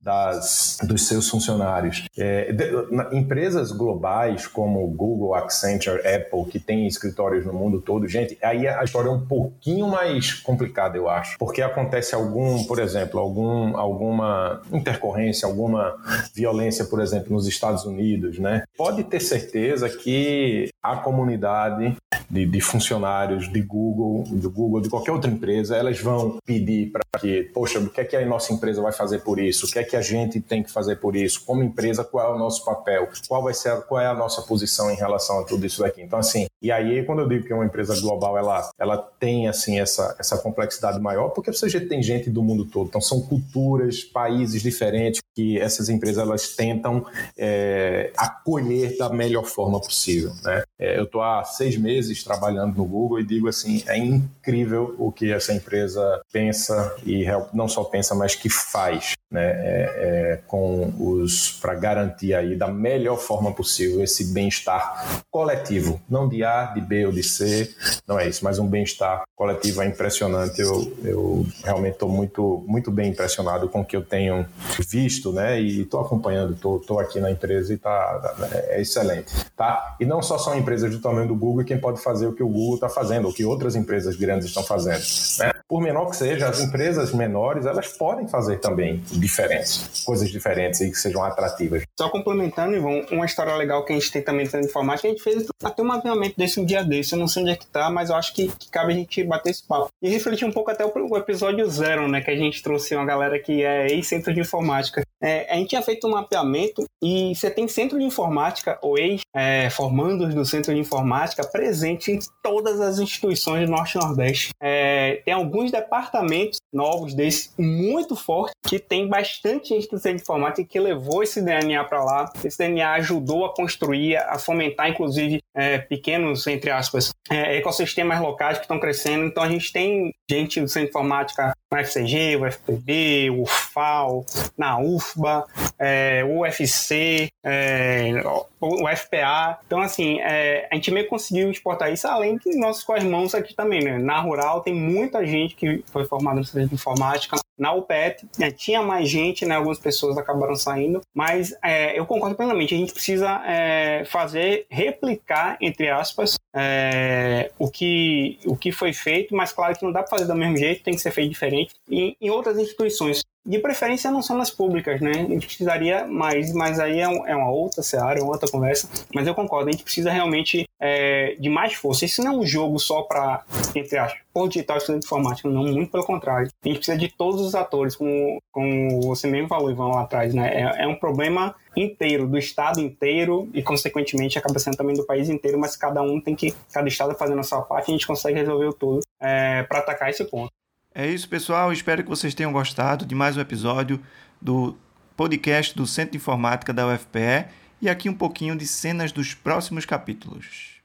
das, 0.00 0.78
dos 0.82 1.06
seus 1.06 1.28
funcionários. 1.28 2.06
É, 2.16 2.52
de, 2.52 2.94
na, 2.94 3.14
empresas 3.14 3.70
globais 3.70 4.46
como 4.46 4.86
Google, 4.88 5.34
Accenture, 5.34 6.00
Apple, 6.06 6.46
que 6.50 6.58
têm 6.58 6.86
escritórios 6.86 7.44
no 7.44 7.52
mundo 7.52 7.80
todo, 7.80 8.08
gente, 8.08 8.38
aí 8.42 8.66
a 8.66 8.82
história 8.82 9.08
é 9.08 9.12
um 9.12 9.26
pouquinho 9.26 9.88
mais 9.88 10.34
complicada, 10.34 10.96
eu 10.96 11.08
acho, 11.08 11.36
porque 11.38 11.62
acontece 11.62 12.14
algum, 12.14 12.64
por 12.64 12.78
exemplo, 12.78 13.20
algum, 13.20 13.76
alguma 13.76 14.62
intercorrência, 14.72 15.46
alguma 15.46 15.96
violência, 16.34 16.84
por 16.84 17.00
exemplo, 17.00 17.32
nos 17.32 17.46
Estados 17.46 17.84
Unidos, 17.84 18.38
né? 18.38 18.64
Pode 18.76 19.04
ter 19.04 19.20
certeza 19.20 19.88
que 19.88 20.70
a 20.82 20.96
comunidade 20.96 21.96
de, 22.30 22.46
de 22.46 22.60
funcionários 22.60 23.50
de 23.52 23.60
Google, 23.60 24.24
do 24.30 24.50
Google, 24.50 24.80
de 24.80 24.88
qualquer 24.88 25.10
outra 25.10 25.30
empresa, 25.30 25.76
elas 25.76 26.00
vão 26.00 26.38
pedir 26.46 26.92
para 26.92 27.20
que, 27.20 27.42
poxa, 27.52 27.80
o 27.80 27.90
que 27.90 28.00
é 28.00 28.04
que 28.04 28.16
a 28.16 28.24
nossa 28.24 28.52
empresa 28.52 28.80
vai 28.80 28.92
fazer 28.92 29.20
por 29.20 29.40
isso? 29.40 29.66
O 29.66 29.70
que 29.70 29.78
é 29.78 29.84
que 29.84 29.96
a 29.96 30.00
gente 30.00 30.40
tem 30.40 30.62
que 30.62 30.70
fazer 30.70 30.96
por 30.96 31.16
isso? 31.16 31.44
Como 31.44 31.62
empresa, 31.62 32.04
qual 32.04 32.32
é 32.32 32.36
o 32.36 32.38
nosso 32.38 32.64
papel? 32.64 33.08
Qual 33.26 33.42
vai 33.42 33.52
ser, 33.52 33.82
qual 33.82 34.00
é 34.00 34.06
a 34.06 34.14
nossa 34.14 34.42
posição 34.42 34.90
em 34.90 34.96
relação 34.96 35.40
a 35.40 35.44
tudo 35.44 35.66
isso 35.66 35.80
daqui? 35.80 36.02
Então, 36.02 36.18
assim, 36.18 36.46
e 36.62 36.70
aí 36.70 37.04
quando 37.04 37.20
eu 37.20 37.28
digo 37.28 37.46
que 37.46 37.52
uma 37.52 37.64
empresa 37.64 37.98
global, 38.00 38.36
ela, 38.36 38.70
ela 38.78 38.96
tem, 38.96 39.48
assim, 39.48 39.80
essa, 39.80 40.16
essa 40.18 40.38
complexidade 40.38 41.00
maior, 41.00 41.30
porque 41.30 41.52
você 41.52 41.68
já 41.68 41.80
tem 41.80 42.02
gente 42.02 42.30
do 42.30 42.42
mundo 42.42 42.64
todo. 42.64 42.88
Então, 42.88 43.00
são 43.00 43.20
culturas, 43.20 44.02
países 44.02 44.62
diferentes 44.62 45.20
que 45.34 45.58
essas 45.58 45.88
empresas, 45.88 46.22
elas 46.22 46.54
tentam 46.54 47.06
é, 47.36 48.12
acolher 48.16 48.96
da 48.96 49.08
melhor 49.08 49.44
forma 49.44 49.80
possível, 49.80 50.32
né? 50.42 50.62
É, 50.78 50.98
eu 50.98 51.04
estou 51.04 51.22
há 51.22 51.44
seis 51.44 51.76
meses 51.76 52.22
trabalhando 52.24 52.76
no 52.76 52.84
Google 52.84 53.20
e 53.20 53.24
digo 53.24 53.48
assim, 53.48 53.82
é 53.86 53.96
incrível 53.96 54.94
o 54.98 55.12
que 55.12 55.32
essa 55.32 55.52
empresa 55.52 56.20
pensa 56.32 56.96
e 57.04 57.24
não 57.52 57.68
só 57.68 57.84
pensa, 57.84 58.14
mas 58.14 58.34
que 58.34 58.48
faz 58.48 59.14
né, 59.30 59.44
é, 59.44 59.94
é, 59.96 60.40
com 60.46 60.92
os 60.98 61.52
para 61.60 61.74
garantir 61.74 62.34
aí 62.34 62.56
da 62.56 62.66
melhor 62.66 63.16
forma 63.16 63.52
possível 63.52 64.02
esse 64.02 64.32
bem-estar 64.32 65.22
coletivo, 65.30 66.00
não 66.08 66.28
de 66.28 66.42
A, 66.50 66.64
de 66.66 66.80
B 66.80 67.06
ou 67.06 67.12
de 67.12 67.22
C, 67.22 67.74
não 68.06 68.18
é 68.18 68.28
isso, 68.28 68.44
mas 68.44 68.58
um 68.58 68.66
bem-estar 68.66 69.22
coletivo 69.36 69.82
é 69.82 69.86
impressionante. 69.86 70.60
Eu, 70.60 70.96
eu 71.04 71.46
realmente 71.64 71.94
estou 71.94 72.08
muito 72.08 72.64
muito 72.66 72.90
bem 72.90 73.10
impressionado 73.10 73.68
com 73.68 73.80
o 73.80 73.84
que 73.84 73.96
eu 73.96 74.02
tenho 74.02 74.46
visto, 74.88 75.32
né, 75.32 75.60
e 75.60 75.82
estou 75.82 76.00
acompanhando, 76.00 76.54
estou 76.54 76.98
aqui 76.98 77.20
na 77.20 77.30
empresa 77.30 77.72
e 77.72 77.76
tá 77.76 78.34
é 78.52 78.80
excelente, 78.80 79.32
tá? 79.56 79.96
E 80.00 80.04
não 80.04 80.22
só 80.22 80.38
são 80.38 80.56
empresas 80.56 80.90
do 80.90 81.00
tamanho 81.00 81.28
do 81.28 81.34
Google 81.34 81.64
quem 81.64 81.78
pode 81.78 82.02
fazer 82.02 82.26
o 82.26 82.32
que 82.32 82.42
o 82.42 82.48
Google 82.48 82.74
está 82.74 82.88
fazendo, 82.88 83.28
o 83.28 83.32
que 83.32 83.44
outras 83.44 83.76
empresas 83.76 84.16
grandes 84.16 84.46
estão 84.46 84.62
fazendo, 84.62 85.02
né? 85.38 85.59
Por 85.70 85.80
menor 85.80 86.10
que 86.10 86.16
seja, 86.16 86.48
as 86.48 86.60
empresas 86.60 87.14
menores 87.14 87.64
elas 87.64 87.86
podem 87.86 88.26
fazer 88.26 88.58
também 88.58 89.00
diferentes, 89.12 90.02
coisas 90.04 90.28
diferentes 90.28 90.80
e 90.80 90.90
que 90.90 90.96
sejam 90.96 91.22
atrativas. 91.22 91.84
Só 91.96 92.08
complementando, 92.08 92.74
Ivan, 92.74 93.06
uma 93.12 93.24
história 93.24 93.54
legal 93.54 93.84
que 93.84 93.92
a 93.92 93.96
gente 93.96 94.10
tem 94.10 94.20
também 94.20 94.48
de 94.48 94.66
informática, 94.66 95.06
a 95.06 95.12
gente 95.12 95.22
fez 95.22 95.46
até 95.62 95.80
um 95.80 95.86
mapeamento 95.86 96.34
desse 96.36 96.58
um 96.58 96.64
dia 96.64 96.82
desse, 96.82 97.12
eu 97.12 97.20
não 97.20 97.28
sei 97.28 97.42
onde 97.42 97.52
é 97.52 97.56
que 97.56 97.68
tá, 97.68 97.88
mas 97.88 98.10
eu 98.10 98.16
acho 98.16 98.34
que, 98.34 98.48
que 98.48 98.68
cabe 98.68 98.92
a 98.92 98.96
gente 98.96 99.22
bater 99.22 99.50
esse 99.50 99.62
papo. 99.62 99.90
E 100.02 100.08
refletir 100.08 100.44
um 100.44 100.50
pouco 100.50 100.72
até 100.72 100.84
o, 100.84 100.92
o 100.92 101.16
episódio 101.16 101.70
zero, 101.70 102.08
né, 102.08 102.20
que 102.20 102.32
a 102.32 102.36
gente 102.36 102.60
trouxe 102.64 102.96
uma 102.96 103.04
galera 103.04 103.38
que 103.38 103.62
é 103.62 103.86
ex-centro 103.92 104.34
de 104.34 104.40
informática. 104.40 105.02
É, 105.22 105.52
a 105.52 105.56
gente 105.56 105.68
tinha 105.68 105.82
feito 105.82 106.06
um 106.06 106.10
mapeamento 106.10 106.84
e 107.02 107.34
você 107.34 107.50
tem 107.50 107.68
centro 107.68 107.98
de 107.98 108.04
informática 108.04 108.78
ou 108.80 108.96
ex-formandos 108.98 110.30
é, 110.30 110.34
do 110.34 110.44
centro 110.46 110.72
de 110.74 110.80
informática 110.80 111.46
presente 111.46 112.10
em 112.10 112.18
todas 112.42 112.80
as 112.80 112.98
instituições 112.98 113.66
do 113.66 113.70
Norte 113.70 113.96
e 113.96 114.00
Nordeste. 114.00 114.50
É, 114.62 115.20
tem 115.24 115.34
alguns 115.34 115.59
departamentos 115.68 116.60
novos 116.72 117.12
desses 117.12 117.52
muito 117.58 118.14
fortes 118.14 118.54
que 118.62 118.78
tem 118.78 119.08
bastante 119.08 119.70
gente 119.70 119.88
de 119.88 120.10
informática 120.12 120.68
que 120.68 120.78
levou 120.78 121.24
esse 121.24 121.42
DNA 121.42 121.82
para 121.84 122.04
lá. 122.04 122.32
Esse 122.44 122.58
DNA 122.58 122.92
ajudou 122.92 123.44
a 123.44 123.52
construir, 123.52 124.16
a 124.16 124.38
fomentar, 124.38 124.88
inclusive, 124.88 125.42
é, 125.54 125.78
pequenos, 125.78 126.46
entre 126.46 126.70
aspas, 126.70 127.10
é, 127.28 127.56
ecossistemas 127.56 128.20
locais 128.20 128.58
que 128.58 128.64
estão 128.64 128.78
crescendo. 128.78 129.24
Então, 129.24 129.42
a 129.42 129.48
gente 129.48 129.72
tem 129.72 130.12
gente 130.30 130.60
do 130.60 130.68
centro 130.68 130.86
de 130.86 130.90
informática 130.90 131.52
na 131.70 131.80
FCG, 131.80 132.36
o 132.36 132.46
FPB, 132.46 133.30
o 133.30 133.42
UFAL, 133.42 134.24
na 134.56 134.78
UFBA, 134.78 135.44
é, 135.78 136.24
o 136.24 136.40
UFC, 136.40 137.28
é, 137.44 138.12
o 138.60 138.88
FPA. 138.96 139.58
Então, 139.66 139.80
assim, 139.80 140.20
é, 140.20 140.68
a 140.70 140.74
gente 140.74 140.90
meio 140.90 141.04
que 141.04 141.10
conseguiu 141.10 141.50
exportar 141.50 141.92
isso, 141.92 142.06
além 142.06 142.36
de 142.36 142.56
nossos 142.58 142.82
co-irmãos 142.82 143.34
aqui 143.34 143.54
também, 143.54 143.82
né? 143.82 143.98
Na 143.98 144.20
Rural 144.20 144.60
tem 144.60 144.74
muita 144.74 145.24
gente 145.24 145.54
que 145.54 145.84
foi 145.92 146.04
formada 146.04 146.38
no 146.38 146.44
centro 146.44 146.68
de 146.68 146.74
informática, 146.74 147.36
na 147.60 147.74
UPET, 147.74 148.26
né, 148.38 148.50
tinha 148.50 148.80
mais 148.80 149.06
gente, 149.08 149.44
né, 149.44 149.54
algumas 149.54 149.78
pessoas 149.78 150.16
acabaram 150.16 150.56
saindo, 150.56 151.02
mas 151.14 151.54
é, 151.62 151.98
eu 151.98 152.06
concordo 152.06 152.34
plenamente, 152.34 152.74
a 152.74 152.78
gente 152.78 152.94
precisa 152.94 153.42
é, 153.46 154.02
fazer, 154.06 154.66
replicar, 154.70 155.58
entre 155.60 155.90
aspas, 155.90 156.38
é, 156.56 157.50
o, 157.58 157.70
que, 157.70 158.38
o 158.46 158.56
que 158.56 158.72
foi 158.72 158.94
feito, 158.94 159.36
mas 159.36 159.52
claro 159.52 159.76
que 159.78 159.84
não 159.84 159.92
dá 159.92 160.00
para 160.02 160.08
fazer 160.10 160.24
do 160.24 160.34
mesmo 160.34 160.56
jeito, 160.56 160.82
tem 160.82 160.94
que 160.94 161.00
ser 161.00 161.10
feito 161.10 161.28
diferente, 161.28 161.74
e 161.86 162.16
em 162.18 162.30
outras 162.30 162.58
instituições. 162.58 163.20
De 163.44 163.58
preferência 163.58 164.10
não 164.10 164.20
são 164.20 164.36
nas 164.36 164.50
públicas, 164.50 165.00
né? 165.00 165.12
A 165.12 165.28
gente 165.28 165.46
precisaria 165.46 166.06
mais, 166.06 166.52
mas 166.52 166.78
aí 166.78 167.00
é, 167.00 167.08
um, 167.08 167.26
é 167.26 167.34
uma 167.34 167.50
outra 167.50 167.82
seara, 167.82 168.18
é 168.18 168.22
uma 168.22 168.32
outra 168.32 168.50
conversa. 168.50 168.88
Mas 169.14 169.26
eu 169.26 169.34
concordo, 169.34 169.70
a 169.70 169.72
gente 169.72 169.82
precisa 169.82 170.10
realmente 170.10 170.68
é, 170.78 171.36
de 171.40 171.48
mais 171.48 171.72
força. 171.72 172.04
Isso 172.04 172.22
não 172.22 172.32
é 172.32 172.36
um 172.36 172.46
jogo 172.46 172.78
só 172.78 173.02
para, 173.02 173.42
entre 173.74 173.96
aspas, 173.96 174.20
por 174.32 174.46
digital 174.48 174.76
estudante 174.76 175.00
de 175.00 175.06
informática, 175.06 175.48
não, 175.48 175.64
muito 175.64 175.90
pelo 175.90 176.04
contrário. 176.04 176.48
A 176.62 176.68
gente 176.68 176.78
precisa 176.78 176.98
de 176.98 177.08
todos 177.08 177.40
os 177.40 177.54
atores, 177.54 177.96
como, 177.96 178.42
como 178.52 179.00
você 179.00 179.26
mesmo 179.26 179.48
falou, 179.48 179.70
Ivan, 179.70 179.88
lá 179.88 180.02
atrás, 180.02 180.34
né? 180.34 180.52
É, 180.54 180.84
é 180.84 180.86
um 180.86 180.94
problema 180.94 181.54
inteiro, 181.74 182.26
do 182.26 182.36
estado 182.36 182.78
inteiro 182.78 183.48
e, 183.54 183.62
consequentemente, 183.62 184.38
acaba 184.38 184.58
sendo 184.58 184.76
também 184.76 184.94
do 184.94 185.06
país 185.06 185.30
inteiro, 185.30 185.58
mas 185.58 185.76
cada 185.76 186.02
um 186.02 186.20
tem 186.20 186.36
que, 186.36 186.54
cada 186.72 186.88
estado 186.88 187.14
fazendo 187.14 187.40
a 187.40 187.44
sua 187.44 187.62
parte, 187.62 187.90
a 187.90 187.92
gente 187.92 188.06
consegue 188.06 188.38
resolver 188.38 188.66
o 188.66 188.72
todo 188.72 189.00
é, 189.18 189.62
para 189.62 189.78
atacar 189.78 190.10
esse 190.10 190.24
ponto. 190.24 190.52
É 190.94 191.06
isso, 191.06 191.28
pessoal. 191.28 191.72
Espero 191.72 192.02
que 192.02 192.08
vocês 192.08 192.34
tenham 192.34 192.52
gostado 192.52 193.06
de 193.06 193.14
mais 193.14 193.36
um 193.36 193.40
episódio 193.40 194.00
do 194.42 194.76
podcast 195.16 195.74
do 195.76 195.86
Centro 195.86 196.12
de 196.12 196.16
Informática 196.16 196.72
da 196.72 196.86
UFPE 196.88 197.46
e 197.80 197.88
aqui 197.88 198.08
um 198.08 198.14
pouquinho 198.14 198.56
de 198.56 198.66
cenas 198.66 199.12
dos 199.12 199.32
próximos 199.32 199.86
capítulos. 199.86 200.80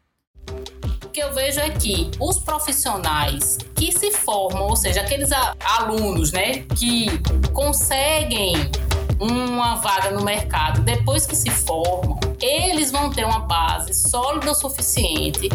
O 1.03 1.09
que 1.09 1.23
eu 1.23 1.33
vejo 1.33 1.59
é 1.59 1.71
que 1.71 2.11
os 2.19 2.37
profissionais 2.37 3.57
que 3.75 3.91
se 3.91 4.11
formam, 4.11 4.67
ou 4.67 4.75
seja, 4.75 5.01
aqueles 5.01 5.31
alunos, 5.31 6.31
né, 6.31 6.59
que 6.77 7.07
conseguem 7.51 8.53
uma 9.19 9.77
vaga 9.77 10.11
no 10.11 10.23
mercado 10.23 10.81
depois 10.81 11.25
que 11.25 11.35
se 11.35 11.49
formam, 11.49 12.19
eles 12.39 12.91
vão 12.91 13.09
ter 13.09 13.25
uma 13.25 13.39
base 13.39 13.93
sólida 13.93 14.51
o 14.51 14.53
suficiente 14.53 15.49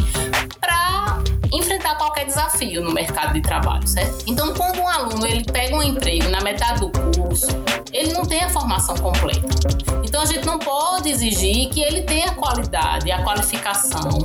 para 0.58 1.22
enfrentar 1.52 1.96
qualquer 1.96 2.26
desafio 2.26 2.82
no 2.82 2.92
mercado 2.92 3.32
de 3.32 3.40
trabalho, 3.40 3.86
certo? 3.86 4.24
Então, 4.26 4.54
quando 4.54 4.80
um 4.80 4.88
aluno 4.88 5.26
ele 5.26 5.44
pega 5.44 5.76
um 5.76 5.82
emprego 5.82 6.28
na 6.28 6.40
metade 6.40 6.80
do 6.80 6.90
curso, 6.90 7.48
ele 7.92 8.12
não 8.12 8.24
tem 8.24 8.42
a 8.42 8.48
formação 8.48 8.96
completa. 8.96 9.48
Então, 10.04 10.22
a 10.22 10.26
gente 10.26 10.44
não 10.44 10.58
pode 10.58 11.08
exigir 11.08 11.68
que 11.70 11.80
ele 11.80 12.02
tenha 12.02 12.26
a 12.26 12.34
qualidade, 12.34 13.10
a 13.10 13.22
qualificação, 13.22 14.18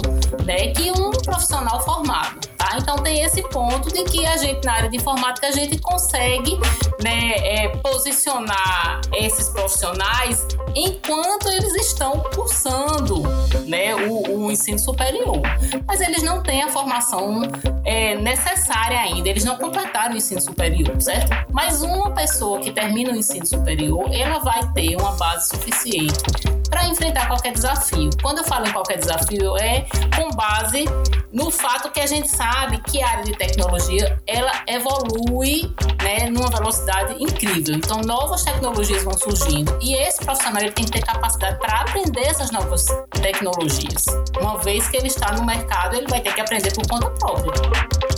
né, 0.44 0.68
que 0.68 0.92
um 0.92 1.12
profissional 1.12 1.82
formado, 1.84 2.40
tá? 2.58 2.78
Então, 2.78 2.96
tem 2.98 3.22
esse 3.22 3.42
ponto 3.50 3.92
de 3.94 4.04
que 4.04 4.26
a 4.26 4.38
gente 4.38 4.66
na 4.66 4.74
área 4.74 4.90
de 4.90 4.98
informática 4.98 5.48
a 5.48 5.52
gente 5.52 5.78
consegue, 5.80 6.58
né, 7.04 7.34
é, 7.38 7.68
posicionar 7.78 9.02
esses 9.14 9.50
profissionais 9.50 10.46
enquanto 10.76 11.48
eles 11.50 11.74
estão 11.76 12.24
cursando, 12.34 13.22
né, 13.66 13.96
o, 13.96 14.46
o 14.46 14.52
ensino 14.52 14.80
superior, 14.80 15.42
mas 15.88 16.02
eles 16.02 16.22
não 16.24 16.42
têm 16.42 16.64
a 16.64 16.70
formação 16.70 17.44
é, 17.84 18.16
necessária 18.16 19.00
ainda. 19.00 19.30
Eles 19.30 19.44
não 19.44 19.58
completaram 19.58 20.16
o 20.16 20.18
ensino 20.18 20.42
superior, 20.42 21.00
certo? 21.02 21.32
Mas 21.52 21.82
uma 21.82 22.12
pessoa 22.12 22.60
que 22.60 22.72
termina 22.72 23.12
o 23.12 23.16
ensino 23.16 23.46
superior, 23.56 24.14
ela 24.14 24.40
vai 24.40 24.62
ter 24.74 24.96
uma 24.96 25.12
base 25.14 25.50
suficiente 25.50 26.55
para 26.76 26.88
enfrentar 26.88 27.28
qualquer 27.30 27.54
desafio. 27.54 28.10
Quando 28.22 28.40
eu 28.40 28.44
falo 28.44 28.68
em 28.68 28.72
qualquer 28.74 28.98
desafio, 28.98 29.56
é 29.56 29.86
com 30.14 30.30
base 30.32 30.84
no 31.32 31.50
fato 31.50 31.90
que 31.90 32.02
a 32.02 32.06
gente 32.06 32.28
sabe 32.28 32.80
que 32.80 33.02
a 33.02 33.12
área 33.12 33.24
de 33.24 33.32
tecnologia 33.32 34.20
ela 34.28 34.52
evolui 34.68 35.74
né, 36.04 36.30
numa 36.30 36.50
velocidade 36.50 37.16
incrível. 37.24 37.76
Então, 37.76 38.02
novas 38.02 38.44
tecnologias 38.44 39.04
vão 39.04 39.18
surgindo 39.18 39.78
e 39.82 39.96
esse 39.96 40.20
profissional 40.26 40.62
ele 40.62 40.72
tem 40.72 40.84
que 40.84 40.92
ter 40.92 41.06
capacidade 41.06 41.58
para 41.60 41.80
aprender 41.80 42.26
essas 42.26 42.52
novas 42.52 42.86
tecnologias. 43.22 44.04
Uma 44.38 44.58
vez 44.58 44.90
que 44.90 44.98
ele 44.98 45.08
está 45.08 45.32
no 45.32 45.46
mercado, 45.46 45.96
ele 45.96 46.08
vai 46.08 46.20
ter 46.20 46.34
que 46.34 46.42
aprender 46.42 46.74
por 46.74 46.86
conta 46.90 47.10
própria. 47.12 47.54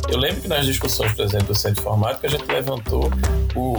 Eu 0.10 0.18
lembro 0.18 0.42
que 0.42 0.48
nas 0.48 0.66
discussões, 0.66 1.12
por 1.14 1.26
exemplo, 1.26 1.48
do 1.48 1.56
Centro 1.56 1.76
de 1.76 1.82
Informática, 1.82 2.26
a 2.26 2.30
gente 2.32 2.46
levantou 2.46 3.12
o 3.56 3.78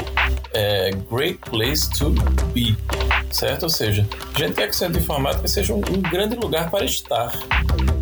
é, 0.53 0.91
Great 1.11 1.39
Place 1.51 1.91
to 1.91 2.11
Be, 2.53 2.77
certo? 3.31 3.65
Ou 3.65 3.69
seja, 3.69 4.07
a 4.35 4.39
gente 4.39 4.55
quer 4.55 4.69
que 4.69 4.75
o 4.75 4.77
Centro 4.77 4.95
de 4.95 5.01
Informática 5.01 5.47
seja 5.49 5.75
um, 5.75 5.79
um 5.79 6.03
grande 6.03 6.37
lugar 6.37 6.71
para 6.71 6.85
estar. 6.85 7.33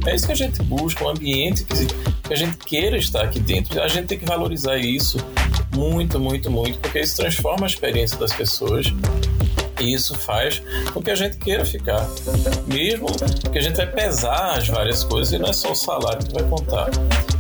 É 0.07 0.15
isso 0.15 0.27
que 0.27 0.33
a 0.33 0.37
gente 0.37 0.63
busca, 0.63 1.05
um 1.05 1.09
ambiente 1.09 1.65
que, 1.65 1.87
que 1.87 2.33
a 2.33 2.37
gente 2.37 2.57
queira 2.59 2.97
estar 2.97 3.23
aqui 3.23 3.41
dentro. 3.41 3.81
A 3.83 3.89
gente 3.89 4.07
tem 4.07 4.19
que 4.19 4.27
valorizar 4.27 4.77
isso 4.77 5.19
muito, 5.75 6.19
muito, 6.19 6.51
muito, 6.51 6.79
porque 6.79 7.01
isso 7.01 7.17
transforma 7.17 7.67
a 7.67 7.69
experiência 7.69 8.17
das 8.19 8.33
pessoas 8.33 8.87
e 9.81 9.93
isso 9.93 10.15
faz 10.15 10.63
com 10.93 11.03
que 11.03 11.11
a 11.11 11.15
gente 11.15 11.37
queira 11.37 11.65
ficar. 11.65 12.07
Mesmo 12.67 13.07
que 13.53 13.59
a 13.59 13.63
gente 13.63 13.77
vai 13.77 13.87
pesar 13.87 14.59
as 14.59 14.69
várias 14.69 15.05
coisas 15.05 15.33
e 15.33 15.39
não 15.39 15.51
é 15.51 15.53
só 15.53 15.73
o 15.73 15.75
salário 15.75 16.25
que 16.25 16.33
vai 16.33 16.45
contar. 16.45 16.89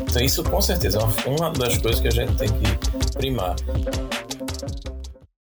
Então, 0.02 0.22
isso 0.22 0.42
com 0.44 0.60
certeza 0.60 0.98
é 0.98 1.28
uma 1.28 1.50
das 1.50 1.78
coisas 1.78 2.00
que 2.00 2.08
a 2.08 2.10
gente 2.10 2.32
tem 2.36 2.48
que 2.48 3.16
primar. 3.16 3.56